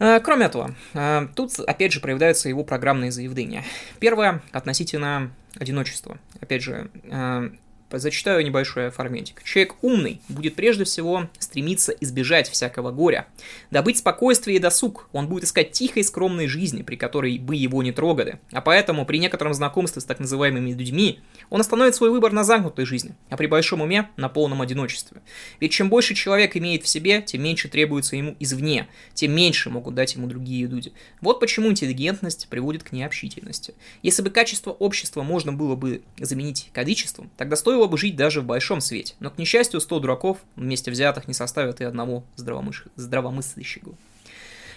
А, 0.00 0.18
кроме 0.20 0.46
этого, 0.46 0.74
а, 0.94 1.28
тут 1.36 1.58
опять 1.60 1.92
же 1.92 2.00
проявляются 2.00 2.48
его 2.48 2.64
программные 2.64 3.12
заявления. 3.12 3.62
Первое 4.00 4.42
относительно 4.50 5.30
одиночества. 5.56 6.18
Опять 6.40 6.62
же, 6.62 6.90
а, 7.10 7.52
Зачитаю 7.98 8.44
небольшой 8.44 8.90
фрагментик. 8.90 9.42
Человек 9.42 9.74
умный 9.82 10.20
будет 10.28 10.54
прежде 10.54 10.84
всего 10.84 11.28
стремиться 11.38 11.92
избежать 12.00 12.48
всякого 12.48 12.92
горя. 12.92 13.26
Добыть 13.70 13.98
спокойствие 13.98 14.56
и 14.58 14.60
досуг. 14.60 15.08
Он 15.12 15.26
будет 15.26 15.44
искать 15.44 15.72
тихой 15.72 16.04
скромной 16.04 16.46
жизни, 16.46 16.82
при 16.82 16.96
которой 16.96 17.38
бы 17.38 17.56
его 17.56 17.82
не 17.82 17.92
трогали. 17.92 18.38
А 18.52 18.60
поэтому 18.60 19.04
при 19.06 19.18
некотором 19.18 19.54
знакомстве 19.54 20.00
с 20.00 20.04
так 20.04 20.20
называемыми 20.20 20.72
людьми 20.72 21.20
он 21.50 21.60
остановит 21.60 21.94
свой 21.94 22.10
выбор 22.10 22.32
на 22.32 22.44
замкнутой 22.44 22.84
жизни, 22.84 23.14
а 23.28 23.36
при 23.36 23.46
большом 23.46 23.80
уме 23.80 24.08
на 24.16 24.28
полном 24.28 24.62
одиночестве. 24.62 25.20
Ведь 25.58 25.72
чем 25.72 25.88
больше 25.88 26.14
человек 26.14 26.56
имеет 26.56 26.84
в 26.84 26.88
себе, 26.88 27.22
тем 27.22 27.42
меньше 27.42 27.68
требуется 27.68 28.16
ему 28.16 28.36
извне, 28.38 28.88
тем 29.14 29.32
меньше 29.32 29.70
могут 29.70 29.94
дать 29.94 30.14
ему 30.14 30.26
другие 30.26 30.66
люди. 30.66 30.92
Вот 31.20 31.40
почему 31.40 31.70
интеллигентность 31.70 32.48
приводит 32.48 32.84
к 32.84 32.92
необщительности. 32.92 33.74
Если 34.02 34.22
бы 34.22 34.30
качество 34.30 34.70
общества 34.70 35.22
можно 35.22 35.52
было 35.52 35.74
бы 35.74 36.02
заменить 36.18 36.70
количеством, 36.72 37.30
тогда 37.36 37.56
стоило 37.56 37.79
бы 37.86 37.98
жить 37.98 38.16
даже 38.16 38.40
в 38.40 38.44
большом 38.44 38.80
свете. 38.80 39.14
Но, 39.20 39.30
к 39.30 39.38
несчастью, 39.38 39.80
100 39.80 40.00
дураков 40.00 40.38
вместе 40.56 40.90
взятых 40.90 41.28
не 41.28 41.34
составят 41.34 41.80
и 41.80 41.84
одного 41.84 42.24
здравомыш... 42.36 42.84
здравомыслящего. 42.96 43.94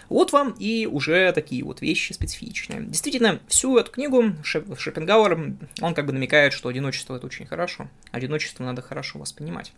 Вот 0.10 0.32
вам 0.32 0.56
и 0.60 0.86
уже 0.86 1.32
такие 1.32 1.64
вот 1.64 1.82
вещи 1.82 2.14
специфичные. 2.14 2.82
Действительно, 2.82 3.40
всю 3.48 3.78
эту 3.78 3.92
книгу 3.92 4.34
Шопенгауэр, 4.44 5.56
он 5.82 5.94
как 5.94 6.06
бы 6.06 6.14
намекает, 6.14 6.54
что 6.54 6.70
одиночество 6.70 7.16
это 7.16 7.26
очень 7.26 7.46
хорошо. 7.46 7.90
Одиночество 8.12 8.64
надо 8.64 8.82
хорошо 8.82 9.20
воспринимать. 9.20 9.74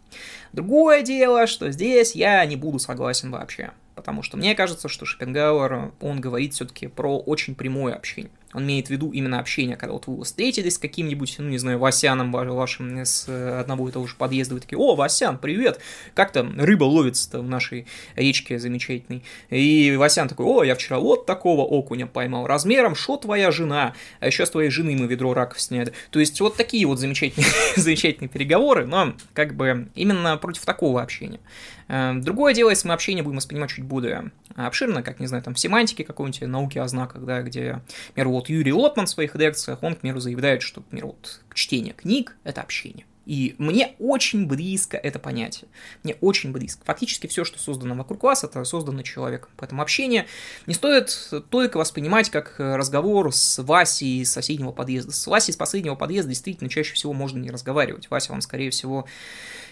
Другое 0.52 1.04
дело, 1.04 1.48
что 1.48 1.72
здесь 1.72 2.16
я 2.16 2.46
не 2.46 2.56
буду 2.56 2.80
согласен 2.80 3.32
вообще. 3.32 3.72
Потому 3.96 4.24
что 4.24 4.36
мне 4.36 4.56
кажется, 4.56 4.90
что 4.90 5.06
Шопенгауэр, 5.06 5.94
он 6.02 6.20
говорит 6.20 6.54
все-таки 6.54 6.88
про 6.88 7.18
очень 7.18 7.56
прямое 7.56 7.94
общение. 7.94 8.32
Он 8.56 8.64
имеет 8.64 8.88
в 8.88 8.90
виду 8.90 9.12
именно 9.12 9.40
общение, 9.40 9.76
когда 9.76 9.94
вот 9.94 10.08
вы 10.08 10.24
встретились 10.24 10.76
с 10.76 10.78
каким-нибудь, 10.78 11.36
ну, 11.40 11.50
не 11.50 11.58
знаю, 11.58 11.78
Васяном 11.78 12.32
вашим 12.32 12.98
с 13.00 13.28
одного 13.28 13.90
и 13.90 13.92
того 13.92 14.08
же 14.08 14.16
подъезда, 14.16 14.54
вы 14.54 14.62
такие, 14.62 14.78
о, 14.78 14.96
Васян, 14.96 15.38
привет, 15.38 15.82
как 16.14 16.32
там 16.32 16.58
рыба 16.58 16.86
ловится-то 16.86 17.42
в 17.42 17.50
нашей 17.50 17.86
речке 18.16 18.58
замечательной. 18.58 19.24
И 19.50 19.96
Васян 19.98 20.30
такой, 20.30 20.46
о, 20.46 20.64
я 20.64 20.76
вчера 20.76 21.00
вот 21.00 21.26
такого 21.26 21.64
окуня 21.64 22.08
поймал, 22.08 22.48
размером, 22.48 22.96
что 22.96 23.18
твоя 23.18 23.52
жена, 23.52 23.94
а 24.22 24.28
еще 24.28 24.46
с 24.46 24.50
твоей 24.50 24.70
жены 24.70 24.96
мы 24.96 25.08
ведро 25.08 25.34
раков 25.34 25.60
сняли. 25.60 25.92
То 26.10 26.22
есть 26.22 26.40
вот 26.40 26.56
такие 26.56 26.86
вот 26.88 27.00
замечательные, 27.00 27.52
замечательные 27.76 28.30
переговоры, 28.30 28.86
но 28.86 29.16
как 29.34 29.56
бы 29.56 29.90
именно 29.96 30.38
против 30.38 30.66
такого 30.66 31.02
общения. 31.02 31.42
Эм, 31.88 32.22
другое 32.22 32.54
дело, 32.54 32.70
если 32.70 32.88
мы 32.88 32.94
общение 32.94 33.24
будем 33.24 33.38
воспринимать 33.38 33.70
чуть 33.70 33.86
более 33.86 34.32
обширно, 34.56 35.04
как, 35.04 35.20
не 35.20 35.28
знаю, 35.28 35.44
там, 35.44 35.54
в 35.54 35.60
семантике 35.60 36.04
какой-нибудь, 36.04 36.42
науки 36.42 36.78
о 36.78 36.88
знаках, 36.88 37.26
да, 37.26 37.42
где, 37.42 37.82
например, 38.10 38.30
вот 38.30 38.50
Юрий 38.50 38.74
Лотман 38.74 39.06
в 39.06 39.10
своих 39.10 39.36
лекциях, 39.36 39.84
он, 39.84 39.96
к 39.96 40.00
примеру, 40.00 40.20
заявляет, 40.20 40.62
что, 40.62 40.82
например, 40.82 41.08
вот 41.08 41.42
чтение 41.54 41.94
книг– 41.94 42.36
это 42.44 42.62
общение. 42.62 43.06
И 43.26 43.56
мне 43.58 43.96
очень 44.00 44.46
близко 44.46 44.98
это 44.98 45.18
понятие. 45.18 45.68
Мне 46.04 46.16
очень 46.22 46.52
близко. 46.52 46.86
Фактически 46.86 47.28
все, 47.28 47.44
что 47.44 47.58
создано 47.58 47.96
вокруг 47.96 48.24
вас, 48.24 48.44
это 48.44 48.64
создано 48.64 49.02
человеком. 49.02 49.50
Поэтому 49.58 49.82
общение 49.82 50.28
не 50.68 50.76
стоит 50.76 51.34
только 51.50 51.78
воспринимать 51.78 52.30
как 52.30 52.56
разговор 52.60 53.34
с 53.34 53.62
Васей 53.64 54.22
из 54.22 54.32
соседнего 54.32 54.72
подъезда. 54.72 55.12
С 55.12 55.26
Васей 55.26 55.54
из 55.54 55.58
последнего 55.58 55.96
подъезда 55.96 56.30
действительно 56.30 56.70
чаще 56.70 56.94
всего 56.94 57.14
можно 57.14 57.40
не 57.40 57.50
разговаривать. 57.50 58.10
Вася 58.12 58.32
вам, 58.32 58.42
скорее 58.42 58.70
всего, 58.70 59.08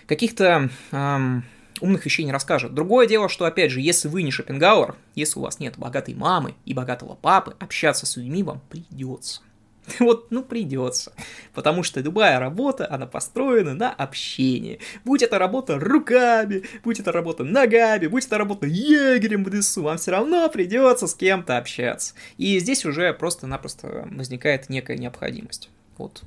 каких-то 0.08 0.70
эм, 0.92 1.46
умных 1.82 2.06
вещей 2.06 2.24
не 2.24 2.32
расскажет. 2.32 2.74
Другое 2.74 3.08
дело, 3.08 3.30
что, 3.30 3.46
опять 3.46 3.72
же, 3.72 3.82
если 3.82 4.08
вы 4.08 4.24
не 4.24 4.32
Шопенгауэр, 4.32 4.96
если 5.16 5.40
у 5.40 5.44
вас 5.44 5.60
нет 5.60 5.78
богатой 5.78 6.14
мамы 6.14 6.56
и 6.66 6.74
богатого 6.74 7.16
папы, 7.16 7.56
общаться 7.60 8.06
с 8.06 8.18
людьми 8.18 8.44
вам 8.44 8.62
придется. 8.70 9.42
Вот, 10.00 10.32
ну, 10.32 10.44
придется. 10.44 11.14
Потому 11.54 11.84
что 11.84 12.00
любая 12.00 12.40
работа, 12.40 12.90
она 12.90 13.06
построена 13.06 13.74
на 13.74 13.92
общении. 13.92 14.80
Будь 15.04 15.22
это 15.22 15.40
работа 15.40 15.80
руками, 15.80 16.64
будь 16.84 17.00
это 17.00 17.12
работа 17.12 17.44
ногами, 17.44 18.08
будь 18.08 18.26
это 18.26 18.38
работа 18.38 18.66
егерем 18.66 19.44
в 19.44 19.54
лесу, 19.54 19.84
вам 19.84 19.98
все 19.98 20.12
равно 20.12 20.48
придется 20.50 21.08
с 21.08 21.16
кем-то 21.16 21.58
общаться. 21.58 22.14
И 22.38 22.60
здесь 22.60 22.86
уже 22.86 23.14
просто-напросто 23.14 24.08
возникает 24.12 24.70
некая 24.70 24.98
необходимость. 24.98 25.70
Вот 25.98 26.24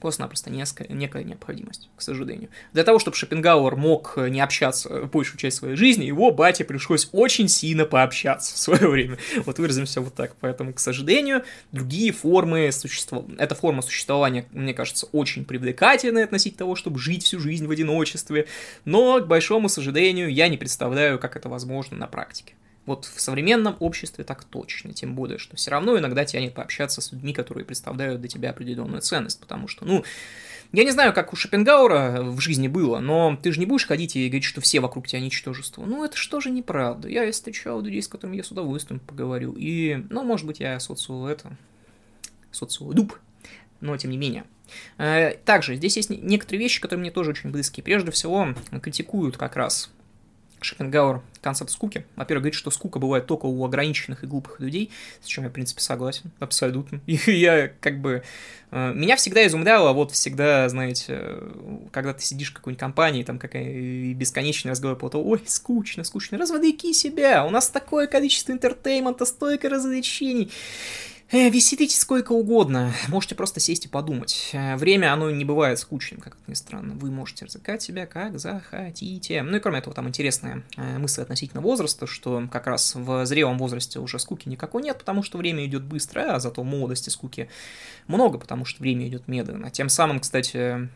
просто-напросто 0.00 0.50
некая, 0.50 0.86
необходимость, 1.24 1.88
к 1.96 2.02
сожалению. 2.02 2.50
Для 2.72 2.84
того, 2.84 2.98
чтобы 2.98 3.16
Шопенгауэр 3.16 3.76
мог 3.76 4.16
не 4.16 4.40
общаться 4.40 5.06
большую 5.06 5.38
часть 5.38 5.58
своей 5.58 5.76
жизни, 5.76 6.04
его 6.04 6.30
бате 6.30 6.64
пришлось 6.64 7.08
очень 7.12 7.48
сильно 7.48 7.84
пообщаться 7.84 8.54
в 8.54 8.58
свое 8.58 8.88
время. 8.88 9.18
Вот 9.46 9.58
выразимся 9.58 10.00
вот 10.00 10.14
так. 10.14 10.34
Поэтому, 10.40 10.72
к 10.72 10.80
сожалению, 10.80 11.44
другие 11.72 12.12
формы 12.12 12.70
существования, 12.72 13.36
эта 13.38 13.54
форма 13.54 13.82
существования, 13.82 14.46
мне 14.52 14.74
кажется, 14.74 15.06
очень 15.12 15.44
привлекательной 15.44 16.24
относительно 16.24 16.58
того, 16.58 16.74
чтобы 16.74 16.98
жить 16.98 17.24
всю 17.24 17.38
жизнь 17.38 17.66
в 17.66 17.70
одиночестве, 17.70 18.46
но, 18.84 19.20
к 19.20 19.26
большому 19.26 19.68
сожалению, 19.68 20.32
я 20.32 20.48
не 20.48 20.56
представляю, 20.56 21.18
как 21.18 21.36
это 21.36 21.48
возможно 21.48 21.96
на 21.96 22.06
практике. 22.06 22.54
Вот 22.86 23.04
в 23.04 23.20
современном 23.20 23.76
обществе 23.80 24.24
так 24.24 24.44
точно, 24.44 24.94
тем 24.94 25.14
более, 25.14 25.38
что 25.38 25.56
все 25.56 25.72
равно 25.72 25.98
иногда 25.98 26.24
тянет 26.24 26.54
пообщаться 26.54 27.00
с 27.00 27.12
людьми, 27.12 27.32
которые 27.32 27.64
представляют 27.64 28.20
для 28.20 28.28
тебя 28.28 28.50
определенную 28.50 29.02
ценность, 29.02 29.40
потому 29.40 29.66
что, 29.66 29.84
ну, 29.84 30.04
я 30.72 30.84
не 30.84 30.90
знаю, 30.90 31.12
как 31.12 31.32
у 31.32 31.36
Шопенгаура 31.36 32.22
в 32.22 32.40
жизни 32.40 32.68
было, 32.68 32.98
но 33.00 33.38
ты 33.40 33.52
же 33.52 33.60
не 33.60 33.66
будешь 33.66 33.86
ходить 33.86 34.16
и 34.16 34.28
говорить, 34.28 34.44
что 34.44 34.60
все 34.60 34.80
вокруг 34.80 35.06
тебя 35.06 35.20
ничтожество. 35.20 35.84
Ну, 35.84 36.04
это 36.04 36.16
что 36.16 36.40
же 36.40 36.50
неправда. 36.50 37.08
Я 37.08 37.30
встречал 37.30 37.80
людей, 37.80 38.02
с 38.02 38.08
которыми 38.08 38.36
я 38.36 38.44
с 38.44 38.50
удовольствием 38.50 39.00
поговорю. 39.00 39.54
И, 39.56 40.04
ну, 40.10 40.24
может 40.24 40.46
быть, 40.46 40.60
я 40.60 40.78
социо 40.80 41.28
это... 41.28 41.56
социодуб, 42.50 43.18
но 43.80 43.96
тем 43.96 44.10
не 44.10 44.18
менее. 44.18 44.44
Э, 44.98 45.34
также 45.44 45.76
здесь 45.76 45.96
есть 45.96 46.10
некоторые 46.10 46.60
вещи, 46.60 46.80
которые 46.80 47.00
мне 47.00 47.10
тоже 47.10 47.30
очень 47.30 47.50
близкие. 47.50 47.84
Прежде 47.84 48.10
всего, 48.10 48.48
критикуют 48.82 49.36
как 49.36 49.56
раз 49.56 49.90
Шопенгауэр 50.60 51.20
концепт 51.42 51.70
скуки. 51.70 52.04
Во-первых, 52.16 52.42
говорит, 52.42 52.58
что 52.58 52.70
скука 52.70 52.98
бывает 52.98 53.26
только 53.26 53.46
у 53.46 53.64
ограниченных 53.64 54.24
и 54.24 54.26
глупых 54.26 54.58
людей, 54.58 54.90
с 55.22 55.26
чем 55.26 55.44
я, 55.44 55.50
в 55.50 55.52
принципе, 55.52 55.80
согласен, 55.80 56.30
абсолютно. 56.40 57.00
И 57.06 57.18
я 57.30 57.70
как 57.80 58.00
бы... 58.00 58.22
Э, 58.70 58.92
меня 58.92 59.16
всегда 59.16 59.46
изумляло, 59.46 59.92
вот 59.92 60.12
всегда, 60.12 60.68
знаете, 60.68 61.38
когда 61.92 62.14
ты 62.14 62.22
сидишь 62.22 62.50
в 62.50 62.54
какой-нибудь 62.54 62.80
компании, 62.80 63.22
там 63.22 63.38
какая 63.38 64.14
бесконечный 64.14 64.72
разговор 64.72 64.96
по 64.96 65.06
ой, 65.16 65.42
скучно, 65.46 66.04
скучно, 66.04 66.38
развлеки 66.38 66.92
себя, 66.92 67.44
у 67.44 67.50
нас 67.50 67.68
такое 67.68 68.06
количество 68.06 68.52
entertainment 68.52 69.14
а, 69.14 69.24
столько 69.24 69.68
развлечений. 69.68 70.50
Э, 71.32 71.48
висите 71.50 71.88
сколько 71.96 72.30
угодно, 72.30 72.92
можете 73.08 73.34
просто 73.34 73.58
сесть 73.58 73.86
и 73.86 73.88
подумать. 73.88 74.50
Э, 74.52 74.76
время, 74.76 75.12
оно 75.12 75.28
не 75.32 75.44
бывает 75.44 75.76
скучным, 75.80 76.20
как 76.20 76.36
ни 76.46 76.54
странно. 76.54 76.94
Вы 76.94 77.10
можете 77.10 77.46
развлекать 77.46 77.82
себя 77.82 78.06
как 78.06 78.38
захотите. 78.38 79.42
Ну 79.42 79.56
и 79.56 79.60
кроме 79.60 79.78
этого, 79.78 79.92
там 79.92 80.06
интересная 80.06 80.62
э, 80.76 80.98
мысль 80.98 81.22
относительно 81.22 81.62
возраста, 81.62 82.06
что 82.06 82.48
как 82.52 82.68
раз 82.68 82.94
в 82.94 83.26
зрелом 83.26 83.58
возрасте 83.58 83.98
уже 83.98 84.20
скуки 84.20 84.48
никакой 84.48 84.84
нет, 84.84 84.98
потому 84.98 85.24
что 85.24 85.36
время 85.36 85.66
идет 85.66 85.82
быстро, 85.82 86.36
а 86.36 86.38
зато 86.38 86.62
молодости 86.62 87.10
скуки 87.10 87.48
много, 88.06 88.38
потому 88.38 88.64
что 88.64 88.80
время 88.80 89.08
идет 89.08 89.26
медленно. 89.26 89.70
Тем 89.70 89.88
самым, 89.88 90.20
кстати, 90.20 90.88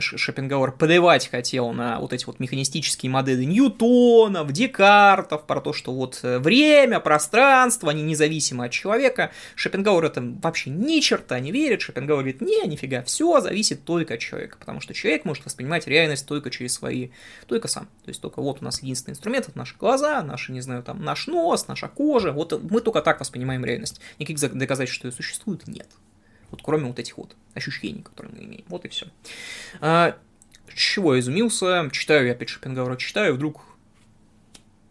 Шопенгауэр 0.00 0.72
плевать 0.72 1.28
хотел 1.28 1.72
на 1.72 1.98
вот 1.98 2.12
эти 2.12 2.26
вот 2.26 2.40
механистические 2.40 3.10
модели 3.10 3.44
Ньютонов, 3.44 4.52
Декартов, 4.52 5.46
про 5.46 5.62
то, 5.62 5.72
что 5.72 5.94
вот 5.94 6.20
время, 6.22 7.00
пространство, 7.00 7.90
они 7.90 8.02
независимы 8.02 8.66
от 8.66 8.72
человека. 8.72 9.30
Шопенгауэр 9.54 9.77
Шопенгауэр 9.78 10.04
это 10.06 10.20
вообще 10.42 10.70
ни 10.70 11.00
черта 11.00 11.38
не 11.38 11.52
верит. 11.52 11.82
Шопенгауэр 11.82 12.22
говорит, 12.22 12.40
не, 12.40 12.66
нифига, 12.66 13.02
все 13.02 13.40
зависит 13.40 13.84
только 13.84 14.14
от 14.14 14.20
человека, 14.20 14.56
потому 14.58 14.80
что 14.80 14.92
человек 14.92 15.24
может 15.24 15.44
воспринимать 15.44 15.86
реальность 15.86 16.26
только 16.26 16.50
через 16.50 16.74
свои, 16.74 17.10
только 17.46 17.68
сам. 17.68 17.86
То 18.04 18.08
есть 18.08 18.20
только 18.20 18.42
вот 18.42 18.60
у 18.60 18.64
нас 18.64 18.82
единственный 18.82 19.12
инструмент, 19.12 19.48
это 19.48 19.56
наши 19.56 19.76
глаза, 19.76 20.22
наши, 20.22 20.50
не 20.52 20.60
знаю, 20.60 20.82
там, 20.82 21.04
наш 21.04 21.28
нос, 21.28 21.68
наша 21.68 21.88
кожа, 21.88 22.32
вот 22.32 22.60
мы 22.70 22.80
только 22.80 23.02
так 23.02 23.20
воспринимаем 23.20 23.64
реальность. 23.64 24.00
Никаких 24.18 24.52
доказательств, 24.52 24.96
что 24.96 25.06
ее 25.06 25.12
существует, 25.12 25.68
нет. 25.68 25.88
Вот 26.50 26.60
кроме 26.62 26.86
вот 26.86 26.98
этих 26.98 27.16
вот 27.18 27.36
ощущений, 27.54 28.02
которые 28.02 28.34
мы 28.34 28.44
имеем. 28.44 28.64
Вот 28.68 28.84
и 28.84 28.88
все. 28.88 29.06
А, 29.80 30.16
чего 30.74 31.14
я 31.14 31.20
изумился? 31.20 31.88
Читаю 31.92 32.26
я 32.26 32.32
опять 32.32 32.48
Шопенгауэра, 32.48 32.96
читаю, 32.96 33.34
вдруг 33.34 33.60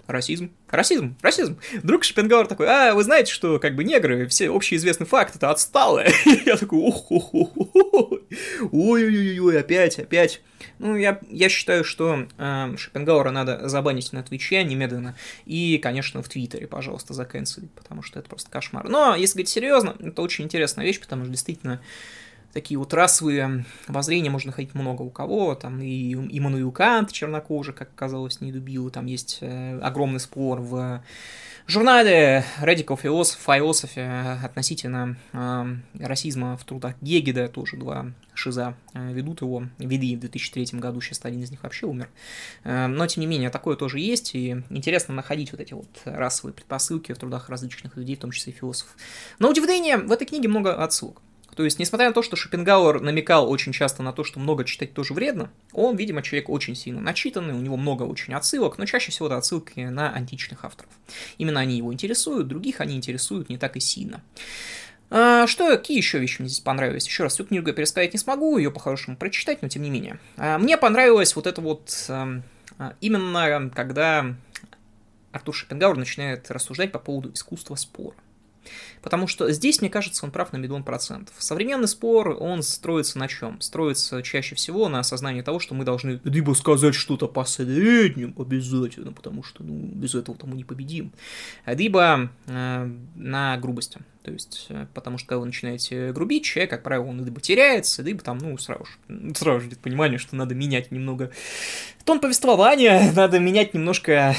расизм, 0.07 0.51
расизм, 0.69 1.15
расизм. 1.21 1.59
Вдруг 1.75 2.03
Шопенгауэр 2.03 2.47
такой, 2.47 2.67
а, 2.67 2.93
вы 2.93 3.03
знаете, 3.03 3.31
что 3.31 3.59
как 3.59 3.75
бы 3.75 3.83
негры, 3.83 4.27
все 4.27 4.49
общеизвестный 4.49 5.05
факт, 5.05 5.35
это 5.35 5.51
отсталые. 5.51 6.11
Я 6.45 6.57
такой, 6.57 6.79
ой-ой-ой, 8.71 9.59
опять, 9.59 9.99
опять. 9.99 10.41
Ну, 10.79 10.95
я, 10.95 11.19
я 11.29 11.49
считаю, 11.49 11.83
что 11.83 12.27
э, 12.37 12.75
Шопенгауэра 12.77 13.31
надо 13.31 13.67
забанить 13.67 14.13
на 14.13 14.23
Твиче 14.23 14.63
немедленно. 14.63 15.15
И, 15.45 15.77
конечно, 15.77 16.21
в 16.21 16.29
Твиттере, 16.29 16.67
пожалуйста, 16.67 17.13
заканцелить, 17.13 17.71
потому 17.71 18.03
что 18.03 18.19
это 18.19 18.29
просто 18.29 18.49
кошмар. 18.49 18.87
Но, 18.87 19.15
если 19.15 19.35
говорить 19.35 19.49
серьезно, 19.49 19.95
это 19.99 20.21
очень 20.21 20.45
интересная 20.45 20.85
вещь, 20.85 20.99
потому 20.99 21.23
что 21.23 21.31
действительно 21.31 21.81
такие 22.53 22.77
вот 22.77 22.93
расовые 22.93 23.65
воззрения 23.87 24.29
можно 24.29 24.49
находить 24.49 24.73
много 24.75 25.01
у 25.01 25.09
кого, 25.09 25.55
там 25.55 25.81
и 25.81 26.13
Иммануил 26.13 26.71
Кант 26.71 27.11
чернокожий, 27.11 27.73
как 27.73 27.89
оказалось, 27.89 28.41
не 28.41 28.51
любил, 28.51 28.89
там 28.89 29.05
есть 29.05 29.39
э, 29.41 29.79
огромный 29.79 30.19
спор 30.19 30.61
в 30.61 31.03
журнале 31.67 32.45
Radical 32.61 32.99
Philosophy 33.01 34.43
относительно 34.43 35.17
э, 35.33 35.65
расизма 35.99 36.57
в 36.57 36.63
трудах 36.65 36.95
Гегеда, 37.01 37.47
тоже 37.47 37.77
два 37.77 38.11
шиза 38.33 38.75
э, 38.93 39.13
ведут 39.13 39.41
его, 39.41 39.67
вели 39.77 40.15
в 40.15 40.19
2003 40.21 40.79
году, 40.79 41.01
сейчас 41.01 41.19
один 41.23 41.41
из 41.41 41.51
них 41.51 41.63
вообще 41.63 41.85
умер. 41.85 42.09
Э, 42.63 42.87
но, 42.87 43.05
тем 43.07 43.21
не 43.21 43.27
менее, 43.27 43.49
такое 43.49 43.75
тоже 43.75 43.99
есть, 43.99 44.35
и 44.35 44.63
интересно 44.69 45.13
находить 45.13 45.51
вот 45.51 45.61
эти 45.61 45.73
вот 45.73 45.89
расовые 46.05 46.53
предпосылки 46.53 47.11
в 47.11 47.17
трудах 47.17 47.49
различных 47.49 47.97
людей, 47.97 48.15
в 48.15 48.19
том 48.19 48.31
числе 48.31 48.53
философов. 48.53 48.95
На 49.39 49.49
удивление, 49.49 49.97
в 49.97 50.11
этой 50.11 50.25
книге 50.25 50.47
много 50.47 50.81
отсылок. 50.81 51.21
То 51.57 51.63
есть, 51.63 51.79
несмотря 51.79 52.09
на 52.09 52.13
то, 52.13 52.21
что 52.21 52.35
Шопенгауэр 52.35 53.01
намекал 53.01 53.49
очень 53.49 53.71
часто 53.71 54.03
на 54.03 54.13
то, 54.13 54.23
что 54.23 54.39
много 54.39 54.63
читать 54.63 54.93
тоже 54.93 55.15
вредно, 55.15 55.49
он, 55.73 55.95
видимо, 55.95 56.21
человек 56.21 56.49
очень 56.49 56.75
сильно 56.75 57.01
начитанный, 57.01 57.55
у 57.55 57.59
него 57.59 57.77
много 57.77 58.03
очень 58.03 58.35
отсылок, 58.35 58.77
но 58.77 58.85
чаще 58.85 59.09
всего 59.09 59.25
это 59.25 59.37
отсылки 59.37 59.79
на 59.79 60.13
античных 60.13 60.63
авторов. 60.63 60.91
Именно 61.39 61.61
они 61.61 61.75
его 61.75 61.91
интересуют, 61.91 62.47
других 62.47 62.79
они 62.79 62.95
интересуют 62.95 63.49
не 63.49 63.57
так 63.57 63.75
и 63.75 63.79
сильно. 63.79 64.21
А, 65.09 65.47
что, 65.47 65.75
какие 65.75 65.97
еще 65.97 66.19
вещи 66.19 66.41
мне 66.41 66.47
здесь 66.47 66.59
понравились? 66.59 67.07
Еще 67.07 67.23
раз, 67.23 67.33
всю 67.33 67.43
книгу 67.43 67.67
я 67.67 67.73
пересказать 67.73 68.13
не 68.13 68.19
смогу, 68.19 68.59
ее 68.59 68.69
по-хорошему 68.69 69.17
прочитать, 69.17 69.63
но 69.63 69.67
тем 69.67 69.81
не 69.81 69.89
менее. 69.89 70.19
А, 70.37 70.59
мне 70.59 70.77
понравилось 70.77 71.35
вот 71.35 71.47
это 71.47 71.59
вот 71.59 72.05
а, 72.07 72.39
именно 73.01 73.71
когда 73.73 74.35
Артур 75.31 75.55
Шопенгауэр 75.55 75.97
начинает 75.97 76.51
рассуждать 76.51 76.91
по 76.91 76.99
поводу 76.99 77.33
искусства 77.33 77.73
спора. 77.73 78.15
Потому 79.01 79.27
что 79.27 79.51
здесь, 79.51 79.81
мне 79.81 79.89
кажется, 79.89 80.25
он 80.25 80.31
прав 80.31 80.51
на 80.53 80.57
миллион 80.57 80.83
процентов. 80.83 81.33
Современный 81.37 81.87
спор, 81.87 82.37
он 82.39 82.63
строится 82.63 83.19
на 83.19 83.27
чем? 83.27 83.59
Строится 83.61 84.21
чаще 84.21 84.55
всего 84.55 84.89
на 84.89 84.99
осознании 84.99 85.41
того, 85.41 85.59
что 85.59 85.75
мы 85.75 85.85
должны 85.85 86.19
либо 86.23 86.53
сказать 86.53 86.95
что-то 86.95 87.27
последним 87.27 88.33
обязательно, 88.37 89.11
потому 89.11 89.43
что 89.43 89.63
ну, 89.63 89.73
без 89.73 90.15
этого 90.15 90.37
мы 90.43 90.55
не 90.55 90.63
победим, 90.63 91.11
либо 91.65 92.29
э, 92.47 92.91
на 93.15 93.57
грубости. 93.57 93.99
То 94.23 94.31
есть, 94.31 94.67
э, 94.69 94.87
потому 94.93 95.17
что 95.17 95.27
когда 95.27 95.39
вы 95.39 95.45
начинаете 95.45 96.11
грубить, 96.11 96.43
человек, 96.43 96.69
как 96.69 96.83
правило, 96.83 97.05
он 97.05 97.23
либо 97.23 97.39
теряется, 97.39 98.03
либо 98.03 98.21
там, 98.21 98.37
ну, 98.39 98.57
сразу 98.57 98.85
же, 98.85 99.33
сразу 99.35 99.61
же 99.61 99.67
идет 99.67 99.79
понимание, 99.79 100.19
что 100.19 100.35
надо 100.35 100.55
менять 100.55 100.91
немного 100.91 101.31
тон 102.03 102.19
повествования, 102.19 103.11
надо 103.15 103.39
менять 103.39 103.73
немножко 103.73 104.35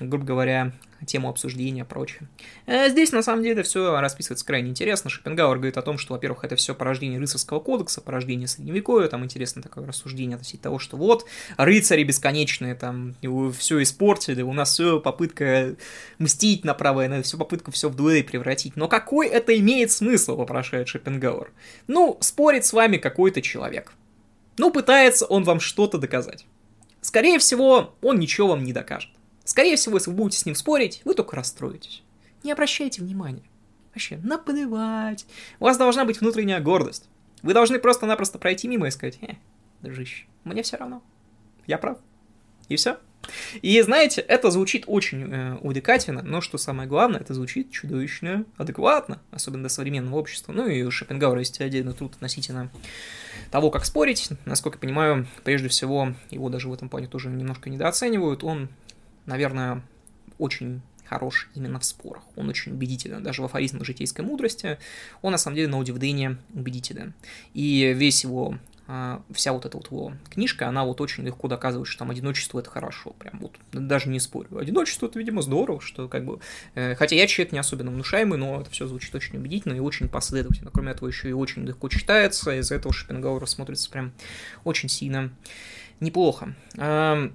грубо 0.00 0.24
говоря, 0.24 0.72
тему 1.06 1.28
обсуждения 1.28 1.84
прочее. 1.84 2.28
Э, 2.66 2.88
здесь, 2.88 3.12
на 3.12 3.22
самом 3.22 3.42
деле, 3.42 3.62
все 3.62 4.00
расписывается 4.00 4.44
крайне 4.44 4.70
интересно. 4.70 5.10
Шопенгауэр 5.10 5.56
говорит 5.56 5.76
о 5.76 5.82
том, 5.82 5.98
что, 5.98 6.14
во-первых, 6.14 6.44
это 6.44 6.56
все 6.56 6.74
порождение 6.74 7.18
рыцарского 7.18 7.60
кодекса, 7.60 8.00
порождение 8.00 8.48
средневековья, 8.48 9.08
там 9.08 9.24
интересно 9.24 9.62
такое 9.62 9.86
рассуждение 9.86 10.36
относительно 10.36 10.64
того, 10.64 10.78
что 10.78 10.96
вот, 10.96 11.26
рыцари 11.56 12.04
бесконечные, 12.04 12.74
там, 12.74 13.14
все 13.52 13.82
испортили, 13.82 14.42
у 14.42 14.52
нас 14.52 14.72
все 14.72 15.00
попытка 15.00 15.76
мстить 16.18 16.64
направо 16.64 17.06
на 17.08 17.22
все 17.22 17.38
попытка 17.38 17.70
все 17.70 17.88
в 17.88 17.96
дуэль 17.96 18.24
превратить. 18.24 18.76
Но 18.76 18.88
какой 18.88 19.28
это 19.28 19.56
имеет 19.58 19.90
смысл, 19.90 20.36
вопрошает 20.36 20.88
Шопенгауэр? 20.88 21.52
Ну, 21.86 22.18
спорит 22.20 22.64
с 22.64 22.72
вами 22.72 22.98
какой-то 22.98 23.42
человек. 23.42 23.92
Ну, 24.58 24.70
пытается 24.70 25.26
он 25.26 25.44
вам 25.44 25.60
что-то 25.60 25.98
доказать. 25.98 26.46
Скорее 27.00 27.38
всего, 27.38 27.94
он 28.02 28.18
ничего 28.18 28.48
вам 28.48 28.64
не 28.64 28.72
докажет. 28.72 29.10
Скорее 29.44 29.76
всего, 29.76 29.96
если 29.96 30.10
вы 30.10 30.16
будете 30.16 30.38
с 30.38 30.46
ним 30.46 30.54
спорить, 30.54 31.02
вы 31.04 31.14
только 31.14 31.36
расстроитесь. 31.36 32.02
Не 32.42 32.52
обращайте 32.52 33.02
внимания. 33.02 33.42
Вообще, 33.92 34.18
наплевать. 34.18 35.26
У 35.58 35.64
вас 35.64 35.76
должна 35.76 36.04
быть 36.04 36.20
внутренняя 36.20 36.60
гордость. 36.60 37.08
Вы 37.42 37.54
должны 37.54 37.78
просто-напросто 37.78 38.38
пройти 38.38 38.68
мимо 38.68 38.86
и 38.86 38.90
сказать, 38.90 39.18
э, 39.22 39.34
дружище, 39.82 40.26
мне 40.44 40.62
все 40.62 40.76
равно. 40.76 41.02
Я 41.66 41.78
прав. 41.78 41.98
И 42.68 42.76
все. 42.76 42.98
И 43.62 43.80
знаете, 43.82 44.20
это 44.20 44.50
звучит 44.50 44.84
очень 44.86 45.30
э, 45.30 45.56
увлекательно, 45.60 46.22
но 46.22 46.40
что 46.40 46.58
самое 46.58 46.88
главное, 46.88 47.20
это 47.20 47.34
звучит 47.34 47.70
чудовищно 47.70 48.44
адекватно, 48.56 49.20
особенно 49.30 49.64
для 49.64 49.68
современного 49.68 50.16
общества. 50.16 50.52
Ну 50.52 50.66
и 50.66 50.82
у 50.82 50.90
Шопенгауэра 50.90 51.40
есть 51.40 51.60
отдельный 51.60 51.92
труд 51.92 52.14
относительно 52.14 52.70
того, 53.50 53.70
как 53.70 53.84
спорить. 53.84 54.30
Насколько 54.44 54.76
я 54.76 54.80
понимаю, 54.80 55.26
прежде 55.44 55.68
всего, 55.68 56.14
его 56.30 56.48
даже 56.48 56.68
в 56.68 56.72
этом 56.72 56.88
плане 56.88 57.08
тоже 57.08 57.28
немножко 57.28 57.68
недооценивают. 57.70 58.44
Он 58.44 58.68
наверное, 59.26 59.82
очень 60.38 60.80
хорош 61.06 61.50
именно 61.54 61.80
в 61.80 61.84
спорах. 61.84 62.22
Он 62.36 62.48
очень 62.48 62.72
убедителен. 62.72 63.22
Даже 63.22 63.42
в 63.42 63.44
афоризмах 63.44 63.84
житейской 63.84 64.22
мудрости 64.22 64.78
он, 65.22 65.32
на 65.32 65.38
самом 65.38 65.56
деле, 65.56 65.68
на 65.68 65.78
удивление 65.78 66.38
убедителен. 66.54 67.14
И 67.52 67.92
весь 67.96 68.22
его 68.22 68.56
а, 68.92 69.22
вся 69.32 69.52
вот 69.52 69.66
эта 69.66 69.76
вот 69.76 69.86
его 69.86 70.14
книжка, 70.30 70.66
она 70.66 70.84
вот 70.84 71.00
очень 71.00 71.24
легко 71.24 71.46
доказывает, 71.46 71.86
что 71.86 72.00
там 72.00 72.10
одиночество 72.10 72.58
это 72.58 72.70
хорошо, 72.70 73.10
прям 73.10 73.38
вот, 73.38 73.52
даже 73.70 74.08
не 74.08 74.18
спорю. 74.18 74.58
Одиночество 74.58 75.06
это, 75.06 75.16
видимо, 75.16 75.42
здорово, 75.42 75.80
что 75.80 76.08
как 76.08 76.24
бы, 76.24 76.40
э, 76.74 76.96
хотя 76.96 77.14
я 77.14 77.28
человек 77.28 77.52
не 77.52 77.60
особенно 77.60 77.92
внушаемый, 77.92 78.36
но 78.36 78.60
это 78.60 78.68
все 78.70 78.88
звучит 78.88 79.14
очень 79.14 79.36
убедительно 79.38 79.74
и 79.74 79.78
очень 79.78 80.08
последовательно. 80.08 80.72
Кроме 80.72 80.90
этого, 80.90 81.06
еще 81.06 81.28
и 81.28 81.32
очень 81.32 81.64
легко 81.64 81.88
читается, 81.88 82.58
из-за 82.58 82.74
этого 82.74 82.92
Шопенгауэр 82.92 83.46
смотрится 83.46 83.88
прям 83.90 84.12
очень 84.64 84.88
сильно 84.88 85.30
неплохо. 86.00 86.54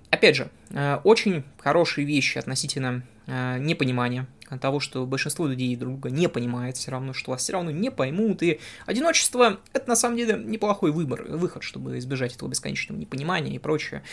Опять 0.10 0.36
же, 0.36 0.50
э, 0.72 1.00
очень 1.04 1.44
хорошие 1.60 2.06
вещи 2.06 2.38
относительно 2.38 3.04
э, 3.28 3.58
непонимания 3.60 4.28
того, 4.60 4.80
что 4.80 5.06
большинство 5.06 5.48
людей 5.48 5.76
друг 5.76 5.94
друга 5.94 6.10
не 6.10 6.28
понимает 6.30 6.78
все 6.78 6.92
равно, 6.92 7.14
что 7.14 7.32
вас 7.32 7.42
все 7.42 7.54
равно 7.54 7.72
не 7.72 7.92
поймут, 7.92 8.44
и 8.44 8.60
одиночество— 8.86 9.60
это 9.74 9.90
на 9.90 9.96
самом 9.96 10.18
деле 10.18 10.38
неплохой 10.38 10.92
выбор, 10.92 11.24
выход, 11.30 11.64
чтобы 11.64 11.98
избежать 11.98 12.36
этого 12.36 12.50
бесконечного 12.50 12.98
непонимания 12.98 13.56
и 13.56 13.60
прочее. 13.60 14.04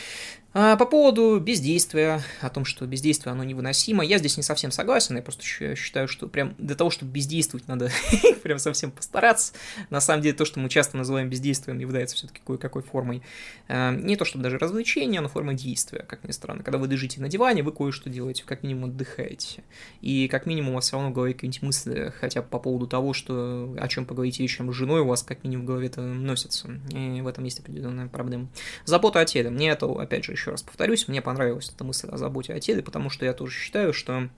А 0.54 0.76
по 0.76 0.84
поводу 0.84 1.40
бездействия, 1.40 2.20
о 2.42 2.50
том, 2.50 2.66
что 2.66 2.86
бездействие, 2.86 3.32
оно 3.32 3.42
невыносимо, 3.42 4.04
я 4.04 4.18
здесь 4.18 4.36
не 4.36 4.42
совсем 4.42 4.70
согласен, 4.70 5.16
я 5.16 5.22
просто 5.22 5.42
считаю, 5.42 6.06
что 6.08 6.28
прям 6.28 6.54
для 6.58 6.76
того, 6.76 6.90
чтобы 6.90 7.10
бездействовать, 7.10 7.68
надо 7.68 7.90
прям 8.42 8.58
совсем 8.58 8.90
постараться. 8.90 9.54
На 9.88 10.00
самом 10.00 10.22
деле, 10.22 10.34
то, 10.34 10.44
что 10.44 10.60
мы 10.60 10.68
часто 10.68 10.98
называем 10.98 11.30
бездействием, 11.30 11.78
является 11.78 12.16
все-таки 12.16 12.42
кое-какой 12.44 12.82
формой, 12.82 13.22
э, 13.68 13.96
не 13.96 14.16
то 14.16 14.26
чтобы 14.26 14.44
даже 14.44 14.58
развлечения, 14.58 15.22
но 15.22 15.28
формой 15.28 15.54
действия, 15.54 16.04
как 16.06 16.22
ни 16.24 16.32
странно. 16.32 16.62
Когда 16.62 16.76
вы 16.76 16.86
лежите 16.86 17.22
на 17.22 17.28
диване, 17.28 17.62
вы 17.62 17.72
кое-что 17.72 18.10
делаете, 18.10 18.44
как 18.44 18.62
минимум 18.62 18.90
отдыхаете. 18.90 19.64
И 20.02 20.28
как 20.32 20.46
минимум 20.46 20.70
у 20.70 20.74
вас 20.76 20.86
все 20.86 20.96
равно 20.96 21.10
в 21.10 21.12
голове 21.12 21.34
какие-нибудь 21.34 21.60
мысли, 21.60 22.10
хотя 22.18 22.40
бы 22.40 22.48
по 22.48 22.58
поводу 22.58 22.86
того, 22.86 23.12
что 23.12 23.76
о 23.78 23.86
чем 23.86 24.06
поговорить 24.06 24.40
вечером 24.40 24.72
с 24.72 24.76
женой, 24.76 25.02
у 25.02 25.06
вас 25.06 25.22
как 25.22 25.44
минимум 25.44 25.66
в 25.66 25.68
голове 25.68 25.88
это 25.88 26.00
носится. 26.00 26.70
И 26.88 27.20
в 27.20 27.26
этом 27.26 27.44
есть 27.44 27.60
определенная 27.60 28.08
проблема. 28.08 28.48
Забота 28.86 29.20
о 29.20 29.26
теле. 29.26 29.50
Мне 29.50 29.68
это, 29.68 29.84
опять 29.84 30.24
же, 30.24 30.32
еще 30.32 30.50
раз 30.50 30.62
повторюсь, 30.62 31.06
мне 31.06 31.20
понравилась 31.20 31.68
эта 31.68 31.84
мысль 31.84 32.08
о 32.08 32.16
заботе 32.16 32.54
о 32.54 32.60
теле, 32.60 32.82
потому 32.82 33.10
что 33.10 33.26
я 33.26 33.34
тоже 33.34 33.52
считаю, 33.52 33.92
что 33.92 34.30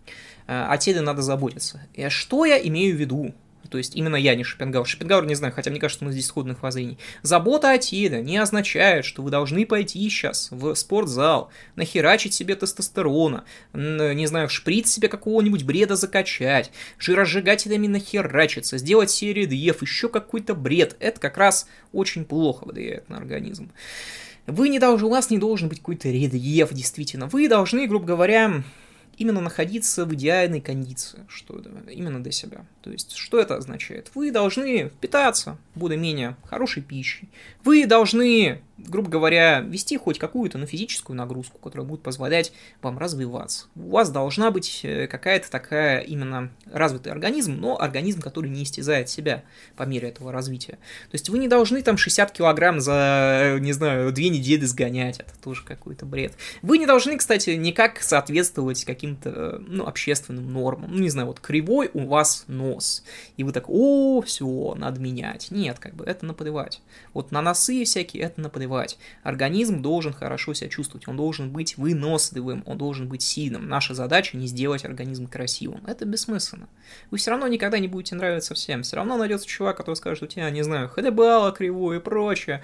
э, 0.49 0.65
о 0.69 0.77
теле 0.79 1.01
надо 1.01 1.23
заботиться. 1.23 1.87
И 1.95 2.09
что 2.09 2.45
я 2.45 2.59
имею 2.59 2.97
в 2.97 2.99
виду? 2.99 3.33
То 3.71 3.79
есть 3.79 3.97
именно 3.97 4.17
я, 4.17 4.35
не 4.35 4.45
Шопенгауэр. 4.45 4.87
Шопенгауэр 4.87 5.27
не 5.27 5.35
знаю, 5.35 5.53
хотя 5.55 5.71
мне 5.71 5.81
кажется, 5.81 6.05
мы 6.05 6.13
здесь 6.13 6.27
сходных 6.27 6.63
воззрений. 6.63 6.99
Забота 7.23 7.71
о 7.71 7.79
теле 7.79 8.23
не 8.23 8.37
означает, 8.37 9.05
что 9.05 9.23
вы 9.23 9.31
должны 9.31 9.67
пойти 9.67 10.09
сейчас 10.09 10.49
в 10.51 10.75
спортзал, 10.75 11.51
нахерачить 11.77 12.35
себе 12.35 12.57
тестостерона, 12.57 13.45
не 13.73 14.27
знаю, 14.27 14.49
шприц 14.49 14.91
себе 14.91 15.09
какого-нибудь 15.09 15.65
бреда 15.65 15.97
закачать, 15.97 16.71
жиросжигателями 16.99 17.87
нахерачиться, 17.87 18.79
сделать 18.79 19.11
серию 19.11 19.47
диев, 19.47 19.83
еще 19.83 20.09
какой-то 20.09 20.55
бред. 20.55 20.97
Это 21.01 21.21
как 21.21 21.37
раз 21.39 21.67
очень 21.93 22.25
плохо 22.25 22.65
влияет 22.67 23.09
на 23.09 23.17
организм. 23.17 23.73
Вы 24.47 24.69
не 24.69 24.79
должны, 24.79 25.07
у 25.07 25.11
вас 25.11 25.31
не 25.31 25.39
должен 25.39 25.71
быть 25.71 25.79
какой-то 25.79 26.11
рельеф, 26.11 26.73
действительно. 26.73 27.29
Вы 27.29 27.49
должны, 27.49 27.87
грубо 27.87 28.05
говоря, 28.05 28.63
именно 29.19 29.41
находиться 29.41 30.05
в 30.05 30.15
идеальной 30.15 30.61
кондиции, 30.61 31.21
что 31.29 31.63
именно 31.91 32.23
для 32.23 32.33
себя. 32.33 32.67
То 32.83 32.91
есть, 32.91 33.17
что 33.17 33.39
это 33.39 33.57
означает? 33.57 34.11
Вы 34.15 34.31
должны 34.31 34.91
питаться 35.01 35.59
более-менее 35.75 36.37
хорошей 36.45 36.83
пищей. 36.83 37.29
Вы 37.63 37.87
должны, 37.87 38.61
грубо 38.77 39.09
говоря, 39.09 39.61
вести 39.61 39.97
хоть 39.97 40.19
какую-то 40.19 40.59
ну, 40.59 40.67
физическую 40.67 41.17
нагрузку, 41.17 41.59
которая 41.59 41.87
будет 41.87 42.03
позволять 42.03 42.53
вам 42.83 42.99
развиваться. 42.99 43.67
У 43.77 43.91
вас 43.91 44.11
должна 44.11 44.51
быть 44.51 44.81
э, 44.83 45.07
какая-то 45.07 45.51
такая 45.51 46.01
именно 46.01 46.51
развитый 46.67 47.13
организм, 47.13 47.57
но 47.57 47.81
организм, 47.81 48.21
который 48.21 48.51
не 48.51 48.65
истязает 48.65 49.09
себя 49.09 49.45
по 49.77 49.85
мере 49.85 50.09
этого 50.09 50.33
развития. 50.33 50.73
То 51.11 51.15
есть, 51.15 51.29
вы 51.29 51.39
не 51.39 51.47
должны 51.47 51.83
там 51.83 51.97
60 51.97 52.33
килограмм 52.33 52.81
за, 52.81 53.59
не 53.61 53.73
знаю, 53.73 54.13
две 54.13 54.29
недели 54.29 54.65
сгонять. 54.65 55.21
Это 55.21 55.33
тоже 55.41 55.63
какой-то 55.65 56.05
бред. 56.05 56.35
Вы 56.63 56.79
не 56.79 56.87
должны, 56.87 57.17
кстати, 57.17 57.51
никак 57.51 58.03
соответствовать 58.03 58.85
каким-то, 58.85 59.63
ну, 59.67 59.87
общественным 59.87 60.53
нормам. 60.53 60.91
Ну, 60.93 61.01
не 61.01 61.11
знаю, 61.11 61.29
вот 61.29 61.39
кривой 61.39 61.91
у 61.95 62.07
вас 62.07 62.45
нос. 62.49 63.05
И 63.37 63.45
вы 63.45 63.53
так, 63.53 63.67
о, 63.69 64.21
все, 64.23 64.75
надо 64.77 65.01
менять. 65.01 65.51
Нет, 65.51 65.79
как 65.79 65.95
бы 65.95 66.05
это 66.05 66.27
наплевать. 66.27 66.83
Вот 67.13 67.31
на 67.31 67.41
носы 67.41 67.85
всякие 67.85 68.25
это 68.25 68.41
наплевать. 68.41 68.64
Заболевать. 68.65 68.99
Организм 69.23 69.83
должен 69.83 70.13
хорошо 70.13 70.55
себя 70.55 70.69
чувствовать, 70.69 71.09
он 71.09 71.17
должен 71.17 71.51
быть 71.51 71.77
выносливым, 71.77 72.63
он 72.67 72.79
должен 72.79 73.09
быть 73.09 73.23
сильным. 73.23 73.69
Наша 73.69 73.95
задача 73.95 74.37
не 74.37 74.47
сделать 74.47 74.85
организм 74.85 75.27
красивым. 75.27 75.83
Это 75.87 76.05
бессмысленно. 76.05 76.69
Вы 77.11 77.19
все 77.19 77.31
равно 77.31 77.47
никогда 77.49 77.79
не 77.79 77.89
будете 77.89 78.15
нравиться 78.15 78.55
всем. 78.55 78.83
Все 78.83 78.97
равно 78.97 79.17
найдется 79.17 79.47
чувак, 79.47 79.77
который 79.77 79.97
скажет, 79.97 80.23
у 80.23 80.27
тебя, 80.27 80.51
не 80.51 80.63
знаю, 80.63 80.89
ходебало 80.89 81.53
кривое 81.53 81.99
и 81.99 82.01
прочее. 82.01 82.63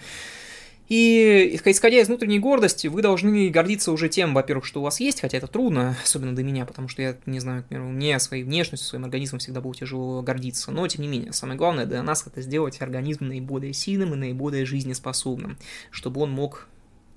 И, 0.91 1.53
исходя 1.65 2.01
из 2.01 2.09
внутренней 2.09 2.41
гордости, 2.41 2.89
вы 2.89 3.01
должны 3.01 3.49
гордиться 3.49 3.93
уже 3.93 4.09
тем, 4.09 4.35
во-первых, 4.35 4.67
что 4.67 4.81
у 4.81 4.83
вас 4.83 4.99
есть, 4.99 5.21
хотя 5.21 5.39
это 5.39 5.47
трудно, 5.47 5.97
особенно 6.03 6.35
для 6.35 6.43
меня, 6.43 6.67
потому 6.67 6.89
что 6.89 7.01
я, 7.01 7.17
не 7.27 7.39
знаю, 7.39 7.59
например, 7.59 7.85
мне 7.85 8.19
своей 8.19 8.43
внешностью, 8.43 8.89
своим 8.89 9.05
организмом 9.05 9.39
всегда 9.39 9.61
было 9.61 9.73
тяжело 9.73 10.21
гордиться. 10.21 10.73
Но, 10.73 10.89
тем 10.89 11.03
не 11.03 11.09
менее, 11.09 11.33
самое 11.33 11.57
главное 11.57 11.87
для 11.87 12.03
нас 12.03 12.27
это 12.27 12.43
сделать 12.43 12.83
организм 12.83 13.29
наиболее 13.29 13.73
сильным 13.73 14.15
и 14.15 14.17
наиболее 14.17 14.67
жизнеспособным, 14.67 15.59
чтобы 15.93 16.23
он 16.23 16.33
мог, 16.33 16.67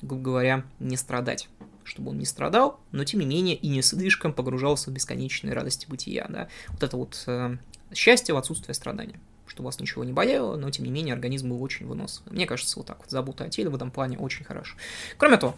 грубо 0.03 0.21
говоря, 0.23 0.63
не 0.79 0.95
страдать 0.95 1.49
чтобы 1.85 2.11
он 2.11 2.17
не 2.17 2.25
страдал, 2.25 2.79
но 2.93 3.03
тем 3.03 3.19
не 3.19 3.25
менее 3.25 3.57
и 3.57 3.67
не 3.67 3.81
слишком 3.81 4.31
погружался 4.31 4.89
в 4.89 4.93
бесконечные 4.93 5.53
радости 5.53 5.85
бытия, 5.85 6.25
да. 6.29 6.47
Вот 6.69 6.81
это 6.81 6.95
вот 6.95 7.21
э, 7.27 7.57
счастье 7.93 8.33
в 8.33 8.37
отсутствии 8.37 8.71
страдания 8.71 9.19
что 9.47 9.63
вас 9.63 9.79
ничего 9.79 10.03
не 10.03 10.13
болело, 10.13 10.55
но 10.57 10.69
тем 10.69 10.85
не 10.85 10.91
менее 10.91 11.13
организм 11.13 11.49
был 11.49 11.61
очень 11.61 11.85
выносливый. 11.85 12.33
Мне 12.33 12.45
кажется, 12.45 12.77
вот 12.77 12.87
так 12.87 12.99
вот 12.99 13.09
забота 13.09 13.45
о 13.45 13.49
теле 13.49 13.69
в 13.69 13.75
этом 13.75 13.91
плане 13.91 14.17
очень 14.17 14.45
хорошо. 14.45 14.75
Кроме 15.17 15.37
того, 15.37 15.55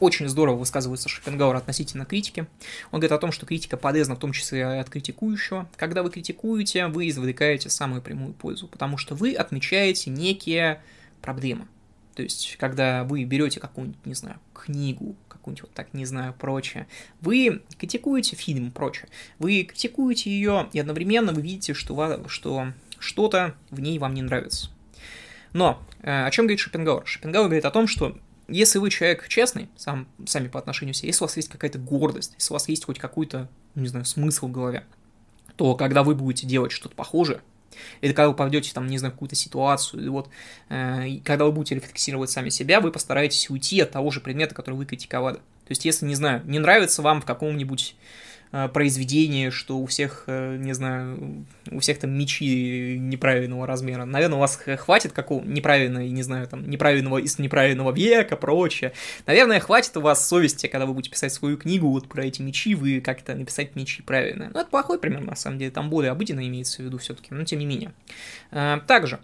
очень 0.00 0.28
здорово 0.28 0.56
высказывается 0.56 1.08
Шопенгауэр 1.08 1.56
относительно 1.56 2.04
критики. 2.04 2.46
Он 2.92 3.00
говорит 3.00 3.12
о 3.12 3.18
том, 3.18 3.32
что 3.32 3.46
критика 3.46 3.76
полезна 3.76 4.14
в 4.14 4.18
том 4.18 4.32
числе 4.32 4.60
и 4.60 4.62
от 4.62 4.88
критикующего. 4.88 5.68
Когда 5.76 6.02
вы 6.02 6.10
критикуете, 6.10 6.86
вы 6.86 7.08
извлекаете 7.08 7.68
самую 7.68 8.00
прямую 8.00 8.32
пользу, 8.32 8.68
потому 8.68 8.96
что 8.96 9.14
вы 9.14 9.34
отмечаете 9.34 10.10
некие 10.10 10.80
проблемы. 11.20 11.66
То 12.14 12.22
есть, 12.22 12.56
когда 12.58 13.04
вы 13.04 13.24
берете 13.24 13.60
какую-нибудь, 13.60 14.04
не 14.04 14.14
знаю, 14.14 14.38
книгу, 14.52 15.16
какую-нибудь 15.28 15.62
вот 15.62 15.72
так, 15.72 15.94
не 15.94 16.04
знаю, 16.04 16.34
прочее, 16.34 16.86
вы 17.20 17.62
критикуете 17.78 18.36
фильм, 18.36 18.70
прочее, 18.70 19.08
вы 19.38 19.62
критикуете 19.62 20.30
ее, 20.30 20.68
и 20.72 20.80
одновременно 20.80 21.32
вы 21.32 21.42
видите, 21.42 21.74
что, 21.74 22.24
что 22.28 22.72
что-то 22.98 23.54
в 23.70 23.80
ней 23.80 23.98
вам 23.98 24.14
не 24.14 24.22
нравится. 24.22 24.70
Но 25.52 25.82
э, 26.02 26.24
о 26.24 26.30
чем 26.30 26.46
говорит 26.46 26.60
Шопенгауэр? 26.60 27.06
Шопенгауэр 27.06 27.48
говорит 27.48 27.64
о 27.64 27.70
том, 27.70 27.86
что 27.86 28.16
если 28.48 28.78
вы 28.78 28.90
человек 28.90 29.28
честный, 29.28 29.68
сам, 29.76 30.08
сами 30.26 30.48
по 30.48 30.58
отношению 30.58 30.94
к 30.94 30.96
себе, 30.96 31.08
если 31.08 31.24
у 31.24 31.26
вас 31.26 31.36
есть 31.36 31.48
какая-то 31.48 31.78
гордость, 31.78 32.34
если 32.38 32.52
у 32.52 32.54
вас 32.54 32.68
есть 32.68 32.84
хоть 32.84 32.98
какой-то, 32.98 33.48
не 33.74 33.88
знаю, 33.88 34.04
смысл 34.04 34.48
в 34.48 34.52
голове, 34.52 34.84
то 35.56 35.74
когда 35.74 36.02
вы 36.02 36.14
будете 36.14 36.46
делать 36.46 36.72
что-то 36.72 36.94
похожее, 36.94 37.40
или 38.00 38.12
когда 38.12 38.28
вы 38.28 38.34
попадете 38.34 38.72
там, 38.72 38.86
не 38.86 38.98
знаю, 38.98 39.12
в 39.12 39.16
какую-то 39.16 39.36
ситуацию, 39.36 40.04
и 40.04 40.08
вот 40.08 40.28
э, 40.68 41.18
когда 41.24 41.44
вы 41.44 41.52
будете 41.52 41.74
рефлексировать 41.74 42.30
сами 42.30 42.48
себя, 42.48 42.80
вы 42.80 42.90
постараетесь 42.90 43.50
уйти 43.50 43.80
от 43.80 43.90
того 43.90 44.10
же 44.10 44.20
предмета, 44.20 44.54
который 44.54 44.74
вы 44.74 44.86
критиковали. 44.86 45.36
То 45.36 45.72
есть, 45.72 45.84
если, 45.84 46.06
не 46.06 46.14
знаю, 46.14 46.42
не 46.46 46.58
нравится 46.58 47.02
вам 47.02 47.20
в 47.20 47.26
каком-нибудь 47.26 47.94
произведение, 48.50 49.50
что 49.50 49.78
у 49.78 49.86
всех, 49.86 50.24
э, 50.26 50.56
не 50.56 50.72
знаю, 50.72 51.44
у 51.70 51.80
всех 51.80 51.98
там 51.98 52.10
мечи 52.10 52.96
неправильного 52.98 53.66
размера. 53.66 54.04
Наверное, 54.04 54.36
у 54.36 54.40
вас 54.40 54.56
хватит 54.56 55.12
какого 55.12 55.44
неправильного, 55.44 56.04
не 56.04 56.22
знаю, 56.22 56.46
там, 56.46 56.68
неправильного 56.68 57.18
из 57.18 57.38
неправильного 57.38 57.92
века, 57.92 58.36
прочее. 58.36 58.92
Наверное, 59.26 59.60
хватит 59.60 59.96
у 59.96 60.00
вас 60.00 60.26
совести, 60.26 60.66
когда 60.66 60.86
вы 60.86 60.94
будете 60.94 61.10
писать 61.10 61.32
свою 61.32 61.56
книгу 61.56 61.88
вот 61.88 62.08
про 62.08 62.24
эти 62.24 62.40
мечи, 62.42 62.74
вы 62.74 63.00
как-то 63.00 63.34
написать 63.34 63.76
мечи 63.76 64.02
правильно. 64.02 64.50
Ну, 64.52 64.60
это 64.60 64.70
плохой 64.70 64.98
пример, 64.98 65.22
на 65.22 65.36
самом 65.36 65.58
деле, 65.58 65.70
там 65.70 65.90
более 65.90 66.12
обыденно 66.12 66.46
имеется 66.46 66.82
в 66.82 66.84
виду 66.86 66.98
все-таки, 66.98 67.34
но 67.34 67.44
тем 67.44 67.58
не 67.58 67.66
менее. 67.66 67.92
Э, 68.50 68.78
также, 68.86 69.20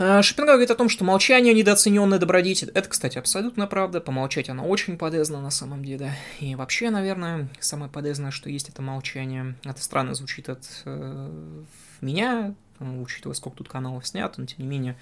Шопенгауэр 0.00 0.56
говорит 0.56 0.70
о 0.70 0.76
том, 0.76 0.88
что 0.88 1.04
молчание– 1.04 1.52
недооцененная 1.54 2.18
добродетель. 2.18 2.70
Это, 2.70 2.88
кстати, 2.88 3.18
абсолютно 3.18 3.66
правда. 3.66 4.00
Помолчать 4.00 4.48
оно 4.48 4.66
очень 4.66 4.96
полезно 4.96 5.42
на 5.42 5.50
самом 5.50 5.84
деле. 5.84 6.14
И 6.38 6.54
вообще, 6.54 6.88
наверное, 6.88 7.50
самое 7.60 7.90
полезное, 7.90 8.30
что 8.30 8.48
есть, 8.48 8.70
это 8.70 8.80
молчание. 8.80 9.56
Это 9.62 9.82
странно 9.82 10.14
звучит 10.14 10.48
от 10.48 10.64
э, 10.86 11.64
меня, 12.00 12.54
учитывая, 12.78 13.34
сколько 13.34 13.58
тут 13.58 13.68
каналов 13.68 14.06
снято, 14.06 14.40
но 14.40 14.46
тем 14.46 14.60
не 14.60 14.66
менее, 14.66 14.96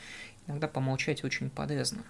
иногда 0.48 0.66
помолчать 0.66 1.22
очень 1.22 1.48
полезно. 1.48 2.02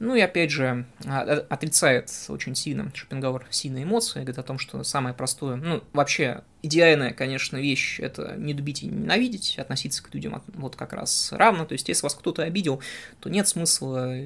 Ну 0.00 0.14
и 0.14 0.20
опять 0.20 0.50
же, 0.50 0.86
а, 1.04 1.44
отрицает 1.50 2.10
очень 2.28 2.54
сильно 2.54 2.90
Шопенгауэр 2.94 3.46
сильные 3.50 3.84
эмоции, 3.84 4.20
говорит 4.20 4.38
о 4.38 4.42
том, 4.42 4.58
что 4.58 4.82
самое 4.82 5.14
простое, 5.14 5.56
ну, 5.56 5.84
вообще, 5.92 6.40
идеальная, 6.62 7.12
конечно, 7.12 7.58
вещь– 7.58 8.00
это 8.00 8.34
не 8.38 8.54
любить 8.54 8.82
и 8.82 8.86
не 8.86 8.96
ненавидеть, 8.96 9.58
относиться 9.58 10.02
к 10.02 10.14
людям 10.14 10.42
вот 10.54 10.74
как 10.74 10.94
раз 10.94 11.32
равно, 11.32 11.66
то 11.66 11.74
есть 11.74 11.86
если 11.86 12.02
вас 12.02 12.14
кто-то 12.14 12.42
обидел, 12.42 12.80
то 13.20 13.28
нет 13.28 13.46
смысла, 13.46 14.16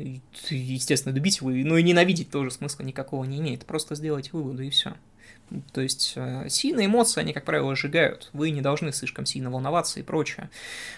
естественно, 0.48 1.12
любить 1.12 1.38
его, 1.38 1.50
но 1.50 1.76
и 1.76 1.82
ненавидеть 1.82 2.30
тоже 2.30 2.52
смысла 2.52 2.84
никакого 2.84 3.24
не 3.24 3.40
имеет, 3.40 3.66
просто 3.66 3.96
сделать 3.96 4.32
выводы 4.32 4.68
и 4.68 4.70
все. 4.70 4.94
То 5.72 5.80
есть 5.80 6.14
э, 6.16 6.48
сильные 6.48 6.87
эмоции, 6.87 7.20
они, 7.20 7.32
как 7.32 7.44
правило, 7.44 7.76
сжигают. 7.76 8.30
Вы 8.32 8.50
не 8.50 8.60
должны 8.60 8.92
слишком 8.92 9.26
сильно 9.26 9.50
волноваться 9.50 10.00
и 10.00 10.02
прочее. 10.02 10.50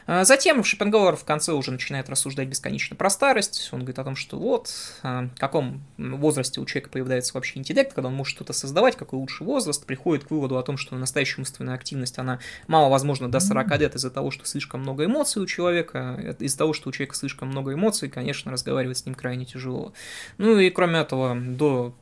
А 0.06 0.24
затем 0.24 0.62
Шопенгауэр 0.62 1.16
в 1.16 1.24
конце 1.24 1.52
уже 1.52 1.72
начинает 1.72 2.08
рассуждать 2.08 2.48
бесконечно 2.48 2.96
про 2.96 3.10
старость. 3.10 3.68
Он 3.72 3.80
говорит 3.80 3.98
о 3.98 4.04
том, 4.04 4.16
что 4.16 4.38
вот, 4.38 4.65
э, 5.02 5.28
в 5.34 5.38
каком 5.38 5.82
возрасте 5.98 6.60
у 6.60 6.66
человека 6.66 6.90
появляется 6.90 7.34
вообще 7.34 7.58
интеллект, 7.58 7.92
когда 7.92 8.08
он 8.08 8.14
может 8.14 8.34
что-то 8.34 8.52
создавать, 8.52 8.96
какой 8.96 9.18
лучший 9.18 9.46
возраст, 9.46 9.84
приходит 9.84 10.24
к 10.24 10.30
выводу 10.30 10.58
о 10.58 10.62
том, 10.62 10.76
что 10.76 10.96
настоящая 10.96 11.42
умственная 11.42 11.74
активность, 11.74 12.18
она 12.18 12.38
мало 12.66 12.88
возможно 12.88 13.30
до 13.30 13.40
40 13.40 13.78
лет 13.78 13.94
из-за 13.94 14.10
того, 14.10 14.30
что 14.30 14.46
слишком 14.46 14.80
много 14.80 15.04
эмоций 15.04 15.42
у 15.42 15.46
человека. 15.46 16.36
Из-за 16.38 16.58
того, 16.58 16.72
что 16.72 16.88
у 16.88 16.92
человека 16.92 17.16
слишком 17.16 17.48
много 17.48 17.72
эмоций, 17.72 18.08
конечно, 18.08 18.52
разговаривать 18.52 18.98
с 18.98 19.06
ним 19.06 19.14
крайне 19.14 19.44
тяжело. 19.44 19.92
Ну 20.38 20.58
и 20.58 20.70
кроме 20.70 21.00
этого, 21.00 21.36
до 21.36 21.94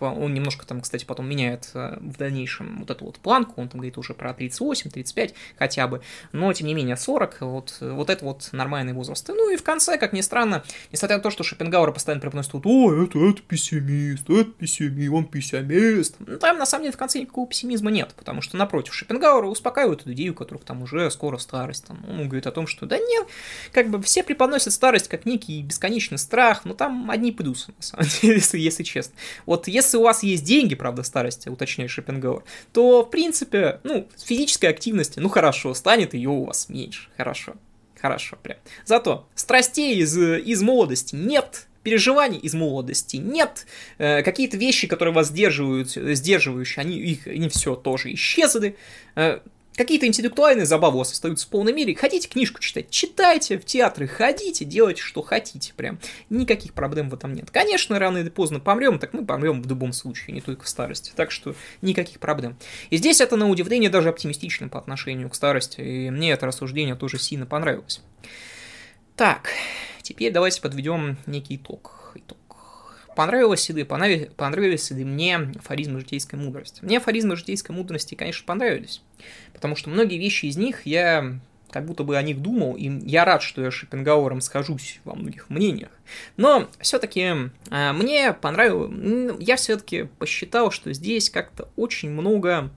он 0.00 0.34
немножко 0.34 0.66
там, 0.66 0.80
кстати, 0.80 1.04
потом 1.04 1.28
меняет 1.28 1.70
э, 1.74 1.96
в 2.00 2.16
дальнейшем 2.16 2.80
вот 2.80 2.90
эту 2.90 3.04
вот 3.04 3.18
планку, 3.18 3.60
он 3.60 3.68
там 3.68 3.80
говорит 3.80 3.98
уже 3.98 4.14
про 4.14 4.32
38, 4.34 4.90
35 4.90 5.34
хотя 5.58 5.88
бы, 5.88 6.02
но 6.32 6.52
тем 6.52 6.66
не 6.66 6.74
менее 6.74 6.96
40, 6.96 7.40
вот, 7.40 7.76
вот 7.80 8.10
это 8.10 8.24
вот 8.24 8.48
нормальный 8.52 8.92
возраст. 8.92 9.26
Ну 9.28 9.52
и 9.52 9.56
в 9.56 9.62
конце, 9.62 9.98
как 9.98 10.12
ни 10.12 10.20
странно, 10.20 10.64
несмотря 10.92 11.16
на 11.16 11.22
то, 11.22 11.30
что 11.30 11.44
Шопенгауэр 11.44 11.92
постоянно 11.92 12.20
преподносит 12.20 12.52
вот, 12.54 12.66
о, 12.66 13.02
это, 13.02 13.18
это 13.18 13.42
пессимист, 13.42 14.28
это 14.28 14.50
пессимист, 14.50 15.12
он 15.12 15.24
пессимист, 15.26 16.16
ну, 16.18 16.38
там 16.38 16.58
на 16.58 16.66
самом 16.66 16.84
деле 16.84 16.92
в 16.92 16.98
конце 16.98 17.20
никакого 17.20 17.46
пессимизма 17.48 17.90
нет, 17.90 18.14
потому 18.16 18.42
что 18.42 18.56
напротив, 18.56 18.94
Шопенгауэр 18.94 19.44
успокаивает 19.44 20.06
людей, 20.06 20.28
у 20.30 20.34
которых 20.34 20.64
там 20.64 20.82
уже 20.82 21.10
скоро 21.10 21.38
старость, 21.38 21.86
там, 21.86 22.04
он 22.08 22.26
говорит 22.26 22.46
о 22.46 22.52
том, 22.52 22.66
что 22.66 22.86
да 22.86 22.98
нет, 22.98 23.26
как 23.72 23.90
бы 23.90 24.02
все 24.02 24.22
преподносят 24.22 24.72
старость 24.72 25.08
как 25.08 25.26
некий 25.26 25.62
бесконечный 25.62 26.18
страх, 26.18 26.64
но 26.64 26.74
там 26.74 27.10
одни 27.10 27.32
плюсы, 27.32 27.72
на 27.76 27.82
самом 27.82 28.06
деле, 28.22 28.34
если, 28.34 28.58
если 28.58 28.82
честно. 28.82 29.14
Вот 29.46 29.68
если 29.68 29.85
если 29.86 29.98
у 29.98 30.02
вас 30.02 30.22
есть 30.22 30.44
деньги, 30.44 30.74
правда, 30.74 31.02
старости, 31.02 31.48
уточняет 31.48 31.90
Шопенгауэр, 31.90 32.42
то, 32.72 33.04
в 33.04 33.10
принципе, 33.10 33.80
ну, 33.84 34.08
физической 34.16 34.66
активности, 34.66 35.20
ну, 35.20 35.28
хорошо, 35.28 35.72
станет 35.74 36.14
ее 36.14 36.30
у 36.30 36.44
вас 36.44 36.68
меньше, 36.68 37.08
хорошо, 37.16 37.54
хорошо, 38.00 38.36
прям. 38.42 38.58
Зато 38.84 39.28
страстей 39.34 39.96
из, 39.98 40.18
из 40.18 40.62
молодости 40.62 41.14
нет, 41.14 41.68
переживаний 41.84 42.38
из 42.38 42.52
молодости 42.52 43.16
нет, 43.16 43.64
э, 43.98 44.22
какие-то 44.22 44.56
вещи, 44.56 44.88
которые 44.88 45.14
вас 45.14 45.28
сдерживают, 45.28 45.90
сдерживающие, 45.90 46.80
они, 46.80 46.98
их, 46.98 47.28
они 47.28 47.48
все 47.48 47.76
тоже 47.76 48.12
исчезли, 48.12 48.76
э, 49.14 49.38
Какие-то 49.76 50.06
интеллектуальные 50.06 50.64
забавы 50.64 50.96
у 50.96 50.98
вас 51.00 51.12
остаются 51.12 51.46
в 51.46 51.50
полной 51.50 51.74
мере. 51.74 51.94
Хотите 51.94 52.28
книжку 52.28 52.60
читать? 52.60 52.88
Читайте, 52.88 53.58
в 53.58 53.64
театры 53.64 54.08
ходите, 54.08 54.64
делайте, 54.64 55.02
что 55.02 55.20
хотите. 55.20 55.74
Прям 55.74 55.98
никаких 56.30 56.72
проблем 56.72 57.10
в 57.10 57.14
этом 57.14 57.34
нет. 57.34 57.50
Конечно, 57.50 57.98
рано 57.98 58.18
или 58.18 58.30
поздно 58.30 58.58
помрем, 58.58 58.98
так 58.98 59.12
мы 59.12 59.26
помрем 59.26 59.62
в 59.62 59.68
любом 59.68 59.92
случае, 59.92 60.34
не 60.34 60.40
только 60.40 60.64
в 60.64 60.68
старости. 60.68 61.12
Так 61.14 61.30
что 61.30 61.54
никаких 61.82 62.20
проблем. 62.20 62.56
И 62.88 62.96
здесь 62.96 63.20
это, 63.20 63.36
на 63.36 63.48
удивление, 63.48 63.90
даже 63.90 64.08
оптимистично 64.08 64.68
по 64.68 64.78
отношению 64.78 65.28
к 65.28 65.34
старости. 65.34 65.80
И 65.80 66.10
мне 66.10 66.32
это 66.32 66.46
рассуждение 66.46 66.94
тоже 66.94 67.18
сильно 67.18 67.44
понравилось. 67.44 68.00
Так, 69.14 69.50
теперь 70.02 70.32
давайте 70.32 70.62
подведем 70.62 71.18
некий 71.26 71.56
итог. 71.56 72.12
итог. 72.14 72.38
Понравилось 73.16 73.66
ли, 73.70 73.82
понравились 73.82 74.90
ли 74.90 75.02
мне 75.02 75.36
афоризмы 75.58 76.00
житейской 76.00 76.36
мудрости? 76.36 76.84
Мне 76.84 76.98
афоризмы 76.98 77.34
житейской 77.36 77.72
мудрости, 77.72 78.14
конечно, 78.14 78.44
понравились, 78.44 79.00
потому 79.54 79.74
что 79.74 79.88
многие 79.88 80.18
вещи 80.18 80.44
из 80.44 80.58
них 80.58 80.84
я 80.84 81.40
как 81.70 81.86
будто 81.86 82.04
бы 82.04 82.18
о 82.18 82.22
них 82.22 82.42
думал, 82.42 82.76
и 82.76 82.90
я 83.08 83.24
рад, 83.24 83.40
что 83.40 83.64
я 83.64 83.70
с 83.70 83.74
Шопенгауэром 83.74 84.42
схожусь 84.42 85.00
во 85.04 85.14
многих 85.14 85.48
мнениях. 85.48 85.88
Но 86.36 86.68
все-таки 86.78 87.50
а, 87.70 87.94
мне 87.94 88.34
понравилось, 88.34 89.36
я 89.40 89.56
все-таки 89.56 90.08
посчитал, 90.18 90.70
что 90.70 90.92
здесь 90.92 91.30
как-то 91.30 91.70
очень 91.76 92.10
много 92.10 92.70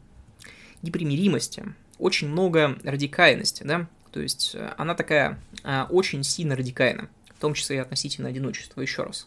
непримиримости, 0.81 1.65
очень 1.97 2.29
много 2.29 2.77
радикальности, 2.85 3.63
да, 3.63 3.87
то 4.13 4.21
есть 4.21 4.55
э, 4.55 4.73
она 4.77 4.95
такая 4.95 5.37
а, 5.63 5.85
очень 5.89 6.23
сильно 6.23 6.55
радикальна 6.55 7.09
в 7.39 7.41
том 7.41 7.53
числе 7.53 7.77
и 7.77 7.79
относительно 7.79 8.27
одиночества, 8.27 8.81
еще 8.81 9.03
раз. 9.03 9.25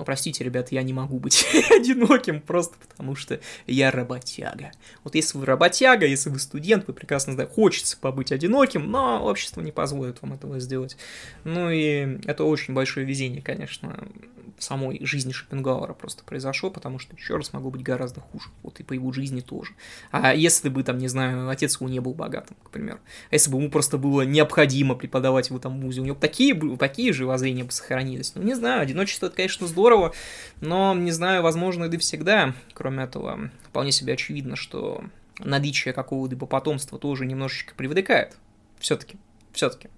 Но 0.00 0.04
простите, 0.04 0.42
ребят, 0.42 0.72
я 0.72 0.82
не 0.82 0.94
могу 0.94 1.18
быть 1.18 1.46
одиноким 1.70 2.40
просто 2.40 2.74
потому, 2.88 3.14
что 3.14 3.38
я 3.66 3.90
работяга. 3.90 4.72
Вот 5.04 5.14
если 5.14 5.36
вы 5.36 5.44
работяга, 5.44 6.06
если 6.06 6.30
вы 6.30 6.38
студент, 6.38 6.86
вы 6.86 6.94
прекрасно 6.94 7.34
знаете, 7.34 7.52
хочется 7.52 7.98
побыть 7.98 8.32
одиноким, 8.32 8.90
но 8.90 9.22
общество 9.22 9.60
не 9.60 9.72
позволит 9.72 10.22
вам 10.22 10.32
этого 10.32 10.58
сделать. 10.58 10.96
Ну 11.44 11.68
и 11.68 12.18
это 12.24 12.44
очень 12.44 12.72
большое 12.72 13.04
везение, 13.04 13.42
конечно, 13.42 14.08
самой 14.62 15.04
жизни 15.04 15.32
Шопенгауэра 15.32 15.92
просто 15.94 16.24
произошло, 16.24 16.70
потому 16.70 16.98
что, 16.98 17.14
еще 17.16 17.36
раз, 17.36 17.52
могло 17.52 17.70
быть 17.70 17.82
гораздо 17.82 18.20
хуже. 18.20 18.48
Вот 18.62 18.80
и 18.80 18.82
по 18.82 18.92
его 18.92 19.12
жизни 19.12 19.40
тоже. 19.40 19.72
А 20.10 20.34
если 20.34 20.68
бы, 20.68 20.82
там, 20.82 20.98
не 20.98 21.08
знаю, 21.08 21.48
отец 21.48 21.80
его 21.80 21.88
не 21.88 22.00
был 22.00 22.14
богатым, 22.14 22.56
к 22.62 22.70
примеру, 22.70 22.98
а 23.30 23.34
если 23.34 23.50
бы 23.50 23.58
ему 23.58 23.70
просто 23.70 23.98
было 23.98 24.22
необходимо 24.22 24.94
преподавать 24.94 25.50
в 25.50 25.56
этом 25.56 25.80
вузе, 25.80 26.00
у 26.00 26.04
него 26.04 26.16
такие, 26.16 26.54
такие 26.76 27.12
же 27.12 27.26
воззрения 27.26 27.64
бы 27.64 27.72
сохранились. 27.72 28.34
Ну, 28.34 28.42
не 28.42 28.54
знаю, 28.54 28.82
одиночество, 28.82 29.26
это, 29.26 29.36
конечно, 29.36 29.66
здорово, 29.66 29.89
но, 30.60 30.94
не 30.94 31.12
знаю, 31.12 31.42
возможно, 31.42 31.84
и 31.84 31.96
всегда. 31.96 32.54
Кроме 32.74 33.04
этого, 33.04 33.50
вполне 33.62 33.92
себе 33.92 34.14
очевидно, 34.14 34.56
что 34.56 35.04
наличие 35.38 35.94
какого-либо 35.94 36.46
потомства 36.46 36.98
тоже 36.98 37.26
немножечко 37.26 37.74
привлекает. 37.74 38.36
Все-таки 38.78 39.18
все-таки. 39.52 39.88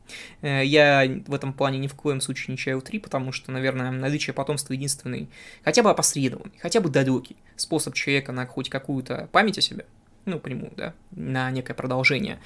Э, 0.40 0.64
я 0.64 1.04
в 1.26 1.34
этом 1.34 1.52
плане 1.52 1.78
ни 1.78 1.86
в 1.86 1.94
коем 1.94 2.20
случае 2.20 2.52
не 2.52 2.58
чаю 2.58 2.80
три, 2.80 2.98
потому 2.98 3.32
что, 3.32 3.52
наверное, 3.52 3.90
наличие 3.90 4.34
потомства 4.34 4.72
единственный, 4.72 5.28
хотя 5.64 5.82
бы 5.82 5.90
опосредованный, 5.90 6.58
хотя 6.60 6.80
бы 6.80 6.88
далекий 6.88 7.36
способ 7.56 7.94
человека 7.94 8.32
на 8.32 8.46
хоть 8.46 8.70
какую-то 8.70 9.28
память 9.32 9.58
о 9.58 9.60
себе, 9.60 9.86
ну, 10.24 10.38
прямую, 10.38 10.72
да, 10.76 10.94
на 11.10 11.50
некое 11.50 11.74
продолжение 11.74 12.38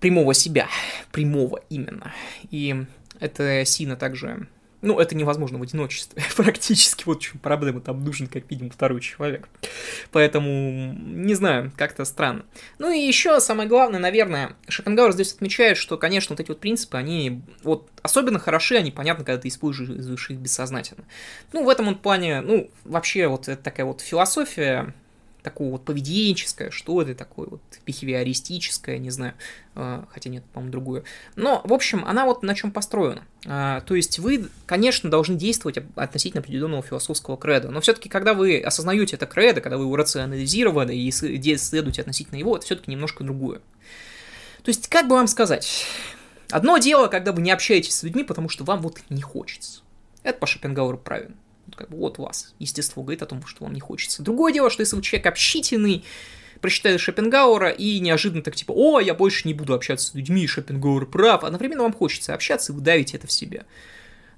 прямого 0.00 0.34
себя, 0.34 0.68
прямого 1.12 1.60
именно. 1.70 2.12
И 2.50 2.84
это 3.20 3.64
сильно 3.64 3.96
также 3.96 4.48
ну, 4.84 4.98
это 4.98 5.16
невозможно 5.16 5.58
в 5.58 5.62
одиночестве, 5.62 6.22
практически. 6.36 7.04
Вот 7.06 7.20
в 7.20 7.22
чем 7.22 7.38
проблема, 7.38 7.80
там 7.80 8.04
нужен, 8.04 8.26
как 8.26 8.50
видим, 8.50 8.70
второй 8.70 9.00
человек. 9.00 9.48
Поэтому, 10.12 10.94
не 10.94 11.34
знаю, 11.34 11.72
как-то 11.76 12.04
странно. 12.04 12.44
Ну 12.78 12.90
и 12.90 12.98
еще 12.98 13.40
самое 13.40 13.68
главное, 13.68 14.00
наверное, 14.00 14.56
Шопенгауэр 14.68 15.12
здесь 15.12 15.32
отмечает, 15.32 15.76
что, 15.76 15.96
конечно, 15.96 16.34
вот 16.34 16.40
эти 16.40 16.48
вот 16.48 16.60
принципы, 16.60 16.96
они 16.96 17.42
вот 17.62 17.90
особенно 18.02 18.38
хороши, 18.38 18.76
они 18.76 18.90
понятны, 18.90 19.24
когда 19.24 19.40
ты 19.40 19.48
используешь 19.48 20.30
их 20.30 20.38
бессознательно. 20.38 21.04
Ну, 21.52 21.64
в 21.64 21.68
этом 21.68 21.86
вот 21.86 22.00
плане, 22.00 22.40
ну, 22.40 22.70
вообще 22.84 23.26
вот 23.26 23.48
это 23.48 23.62
такая 23.62 23.86
вот 23.86 24.00
философия, 24.00 24.94
такое 25.44 25.70
вот 25.70 25.84
поведенческое, 25.84 26.70
что 26.70 27.02
это 27.02 27.14
такое 27.14 27.46
вот 27.46 27.60
бихевиористическое, 27.84 28.98
не 28.98 29.10
знаю, 29.10 29.34
э, 29.76 30.02
хотя 30.10 30.30
нет, 30.30 30.42
по-моему, 30.46 30.72
другое. 30.72 31.04
Но, 31.36 31.60
в 31.64 31.72
общем, 31.72 32.04
она 32.04 32.24
вот 32.24 32.42
на 32.42 32.54
чем 32.54 32.72
построена. 32.72 33.24
А, 33.46 33.82
то 33.82 33.94
есть 33.94 34.18
вы, 34.18 34.48
конечно, 34.64 35.10
должны 35.10 35.36
действовать 35.36 35.78
относительно 35.96 36.40
определенного 36.40 36.82
философского 36.82 37.36
креда, 37.36 37.70
но 37.70 37.80
все-таки, 37.82 38.08
когда 38.08 38.32
вы 38.32 38.58
осознаете 38.58 39.16
это 39.16 39.26
кредо, 39.26 39.60
когда 39.60 39.76
вы 39.76 39.84
его 39.84 39.94
рационализированы 39.94 40.96
и 40.96 41.10
следуете 41.10 42.00
относительно 42.00 42.38
его, 42.38 42.56
это 42.56 42.64
все-таки 42.64 42.90
немножко 42.90 43.22
другое. 43.22 43.58
То 44.62 44.70
есть, 44.70 44.88
как 44.88 45.08
бы 45.08 45.14
вам 45.14 45.26
сказать, 45.26 45.84
одно 46.50 46.78
дело, 46.78 47.08
когда 47.08 47.32
вы 47.32 47.42
не 47.42 47.50
общаетесь 47.50 47.94
с 47.94 48.02
людьми, 48.02 48.24
потому 48.24 48.48
что 48.48 48.64
вам 48.64 48.80
вот 48.80 48.98
не 49.10 49.20
хочется. 49.20 49.82
Это 50.22 50.38
по 50.38 50.46
Шопенгауэру 50.46 50.96
правильно. 50.96 51.36
Как 51.76 51.90
бы 51.90 51.96
вот 51.96 52.18
вас 52.18 52.54
естество 52.58 53.02
говорит 53.02 53.22
о 53.22 53.26
том, 53.26 53.44
что 53.46 53.64
вам 53.64 53.72
не 53.72 53.80
хочется. 53.80 54.22
Другое 54.22 54.52
дело, 54.52 54.70
что 54.70 54.82
если 54.82 54.96
вы 54.96 55.02
человек 55.02 55.26
общительный, 55.26 56.04
прочитали 56.60 56.96
Шопенгауэра 56.96 57.70
и 57.70 58.00
неожиданно 58.00 58.42
так 58.42 58.56
типа, 58.56 58.72
о, 58.72 59.00
я 59.00 59.14
больше 59.14 59.46
не 59.46 59.54
буду 59.54 59.74
общаться 59.74 60.08
с 60.08 60.14
людьми, 60.14 60.46
Шопенгауэр 60.46 61.06
прав, 61.06 61.44
одновременно 61.44 61.82
вам 61.82 61.92
хочется 61.92 62.32
общаться, 62.32 62.72
и 62.72 62.74
вы 62.74 62.80
давите 62.80 63.16
это 63.16 63.26
в 63.26 63.32
себе. 63.32 63.66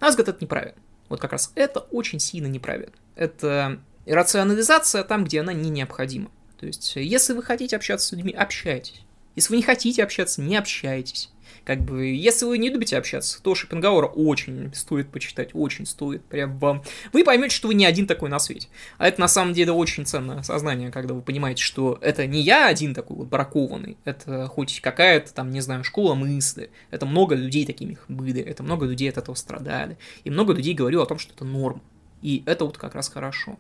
На 0.01 0.09
взгляд, 0.09 0.29
это 0.29 0.39
неправильно. 0.41 0.77
Вот 1.09 1.21
как 1.21 1.33
раз 1.33 1.53
это 1.55 1.81
очень 1.81 2.19
сильно 2.19 2.47
неправильно. 2.49 2.93
Это 3.15 3.81
рационализация 4.07 5.05
там, 5.05 5.25
где 5.25 5.41
она 5.41 5.53
не 5.53 5.71
необходима. 5.71 6.31
То 6.59 6.67
есть, 6.67 6.97
если 6.97 7.33
вы 7.33 7.43
хотите 7.43 7.77
общаться 7.77 8.09
с 8.09 8.13
людьми, 8.13 8.33
общайтесь. 8.33 9.03
Если 9.37 9.53
вы 9.53 9.59
не 9.59 9.63
хотите 9.63 10.03
общаться, 10.03 10.41
не 10.41 10.57
общайтесь. 10.57 11.31
Как 11.67 11.81
бы, 11.81 12.07
если 12.07 12.45
вы 12.45 12.59
не 12.59 12.71
любите 12.71 12.97
общаться, 12.97 13.43
то 13.43 13.57
Шопенгауэра 13.57 14.07
очень 14.07 14.73
стоит 14.73 15.11
почитать, 15.11 15.51
очень 15.53 15.85
стоит, 15.85 16.25
прям 16.25 16.57
вам. 16.59 16.85
Вы 17.13 17.25
поймете, 17.25 17.57
что 17.57 17.67
вы 17.67 17.75
не 17.75 17.85
один 17.85 18.07
такой 18.07 18.31
на 18.31 18.39
свете. 18.39 18.69
А 18.99 19.09
это 19.09 19.21
на 19.21 19.27
самом 19.27 19.53
деле 19.53 19.73
очень 19.73 20.07
ценное 20.07 20.45
сознание, 20.45 20.93
когда 20.93 21.13
вы 21.13 21.23
понимаете, 21.23 21.65
что 21.65 21.99
это 22.01 22.25
не 22.29 22.41
я 22.41 22.69
один 22.69 22.95
такой 22.95 23.17
вот 23.17 23.27
бракованный, 23.27 23.97
это 24.05 24.47
хоть 24.47 24.81
какая-то 24.81 25.35
там, 25.35 25.51
не 25.51 25.61
знаю, 25.61 25.83
школа 25.83 26.15
мысли, 26.15 26.71
это 26.93 27.05
много 27.05 27.35
людей 27.35 27.67
такими 27.67 27.99
были, 28.07 28.41
это 28.41 28.63
много 28.63 28.87
людей 28.87 29.11
от 29.11 29.17
этого 29.17 29.35
страдали, 29.35 29.99
и 30.23 30.31
много 30.31 30.53
людей 30.53 30.73
говорило 30.73 31.03
о 31.03 31.07
том, 31.07 31.19
что 31.19 31.35
это 31.35 31.45
норм. 31.45 31.83
И 32.23 32.45
это 32.47 32.65
вот 32.65 32.79
как 32.79 32.95
раз 32.95 33.09
хорошо. 33.09 33.59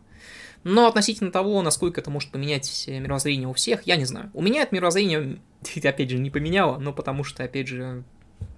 Но 0.68 0.88
относительно 0.88 1.30
того, 1.30 1.62
насколько 1.62 2.00
это 2.00 2.10
может 2.10 2.32
поменять 2.32 2.88
мировоззрение 2.88 3.46
у 3.46 3.52
всех, 3.52 3.86
я 3.86 3.94
не 3.94 4.04
знаю. 4.04 4.32
У 4.34 4.42
меня 4.42 4.62
это 4.62 4.74
мировоззрение, 4.74 5.38
опять 5.84 6.10
же, 6.10 6.18
не 6.18 6.28
поменяло, 6.28 6.76
но 6.78 6.92
потому 6.92 7.22
что, 7.22 7.44
опять 7.44 7.68
же, 7.68 8.02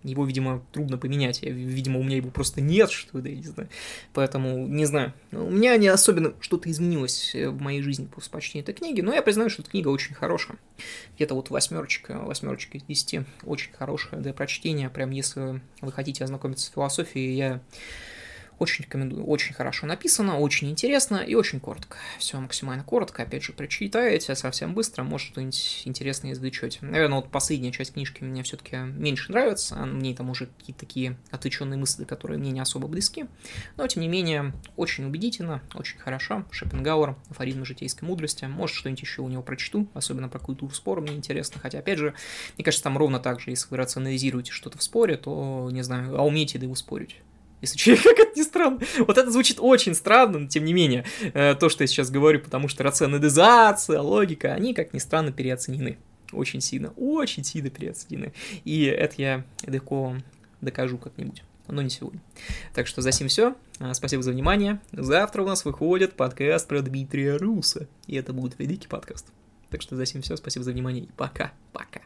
его, 0.03 0.25
видимо, 0.25 0.65
трудно 0.73 0.97
поменять. 0.97 1.43
Видимо, 1.43 2.01
у 2.01 2.03
меня 2.03 2.17
его 2.17 2.31
просто 2.31 2.63
нет, 2.63 2.91
что 2.91 3.19
ли, 3.19 3.37
не 3.37 3.43
знаю. 3.43 3.69
Поэтому, 4.15 4.67
не 4.67 4.87
знаю. 4.87 5.13
У 5.33 5.51
меня 5.51 5.77
не 5.77 5.89
особенно 5.89 6.33
что-то 6.41 6.71
изменилось 6.71 7.35
в 7.35 7.61
моей 7.61 7.83
жизни 7.83 8.07
после 8.07 8.31
прочтения 8.31 8.63
этой 8.63 8.75
книги, 8.75 9.03
но 9.03 9.13
я 9.13 9.21
признаю, 9.21 9.51
что 9.51 9.61
эта 9.61 9.71
книга 9.71 9.89
очень 9.89 10.15
хорошая. 10.15 10.57
Где-то 11.17 11.35
вот 11.35 11.51
восьмерочка, 11.51 12.21
восьмерочка 12.21 12.79
из 12.79 12.85
десяти. 12.85 13.25
Очень 13.43 13.73
хорошая 13.73 14.23
для 14.23 14.33
прочтения. 14.33 14.89
Прям 14.89 15.11
если 15.11 15.61
вы 15.83 15.93
хотите 15.93 16.25
ознакомиться 16.25 16.65
с 16.65 16.71
философией, 16.71 17.37
я 17.37 17.61
очень 18.59 18.85
рекомендую. 18.85 19.25
Очень 19.25 19.55
хорошо 19.55 19.87
написано, 19.87 20.39
очень 20.39 20.71
интересно 20.71 21.17
и 21.17 21.35
очень 21.35 21.61
коротко. 21.61 21.97
Все 22.19 22.39
максимально 22.41 22.85
коротко. 22.85 23.23
Опять 23.23 23.43
же, 23.45 23.53
прочитаете 23.53 24.35
совсем 24.35 24.75
быстро, 24.75 25.03
может 25.03 25.29
что-нибудь 25.29 25.83
интересное 25.85 26.33
извлечете. 26.33 26.79
Наверное, 26.83 27.17
вот 27.17 27.31
последняя 27.31 27.73
часть 27.73 27.95
книжки 27.95 28.23
мне 28.23 28.43
все-таки 28.43 28.77
меньше 28.77 29.33
нравится. 29.33 29.77
Мне 29.77 30.15
там 30.15 30.31
уже 30.31 30.47
какие-то 30.47 30.81
такие 30.81 31.17
отвлеченные 31.31 31.79
мысли, 31.79 32.05
которые 32.05 32.39
мне 32.39 32.51
не 32.51 32.61
особо 32.61 32.89
близки. 32.89 33.27
Но, 33.77 33.87
тем 33.87 34.03
не 34.03 34.09
менее, 34.09 34.53
очень 34.77 35.05
убедительно, 35.05 35.63
очень 35.75 35.99
хорошо. 35.99 36.45
Шопенгауэр, 36.51 37.17
афоризмы 37.31 37.65
житейской 37.65 38.05
мудрости. 38.05 38.45
Может, 38.45 38.77
что-нибудь 38.77 39.03
еще 39.03 39.23
у 39.23 39.29
него 39.29 39.43
прочту, 39.43 39.89
особенно 39.95 40.29
про 40.29 40.39
культуру 40.39 40.73
спора 40.75 41.01
мне 41.01 41.15
интересно. 41.15 41.61
Хотя, 41.61 41.79
опять 41.79 41.99
же, 41.99 42.15
мне 42.57 42.65
кажется, 42.65 42.85
там 42.85 42.99
ровно 42.99 43.21
так 43.21 43.41
же, 43.41 43.51
если 43.51 43.69
вы 43.71 43.77
рационализируете 43.77 44.53
что-то 44.53 44.79
в 44.79 44.83
споре, 44.83 45.17
то, 45.17 45.69
не 45.71 45.83
знаю, 45.83 46.19
а 46.19 46.23
умеете 46.23 46.59
ли 46.59 46.67
вы 46.67 46.77
спорить? 46.77 47.17
Если 47.61 47.95
как 48.03 48.19
это 48.19 48.39
ни 48.39 48.43
странно. 48.43 48.81
Вот 48.99 49.19
это 49.19 49.31
звучит 49.31 49.59
очень 49.61 49.95
странно, 49.95 50.39
но 50.41 50.49
тем 50.49 50.65
не 50.65 50.73
менее, 50.73 51.05
э, 51.35 51.55
то, 51.55 51.69
что 51.69 51.83
я 51.85 51.89
сейчас 51.89 52.11
говорю, 52.11 52.41
потому 52.41 52.69
что 52.69 52.85
рационализация, 52.85 54.01
логика, 54.01 54.55
они, 54.55 54.75
как 54.75 54.93
ни 54.93 54.99
странно, 54.99 55.33
переоценены. 55.33 55.99
Очень 56.33 56.61
сильно, 56.61 56.93
очень 56.97 57.45
сильно 57.45 57.71
переоценены. 57.71 58.33
И 58.65 58.85
это 58.85 59.15
я 59.19 59.45
легко 59.67 60.17
докажу 60.61 60.99
как-нибудь 60.99 61.43
но 61.73 61.83
не 61.83 61.91
сегодня. 61.91 62.21
Так 62.75 62.87
что 62.87 63.03
за 63.03 63.13
сим 63.13 63.29
все. 63.29 63.55
А, 63.79 63.95
спасибо 63.95 64.23
за 64.23 64.33
внимание. 64.33 64.81
Завтра 64.93 65.43
у 65.43 65.47
нас 65.47 65.65
выходит 65.65 66.15
подкаст 66.15 66.67
про 66.67 66.81
Дмитрия 66.81 67.37
Руса. 67.37 67.87
И 68.07 68.17
это 68.17 68.33
будет 68.33 68.59
великий 68.59 68.89
подкаст. 68.89 69.27
Так 69.71 69.83
что 69.83 69.97
за 69.97 70.07
сим 70.07 70.23
все. 70.23 70.37
Спасибо 70.37 70.65
за 70.65 70.73
внимание 70.73 71.05
и 71.05 71.13
пока. 71.17 71.53
Пока. 71.73 72.01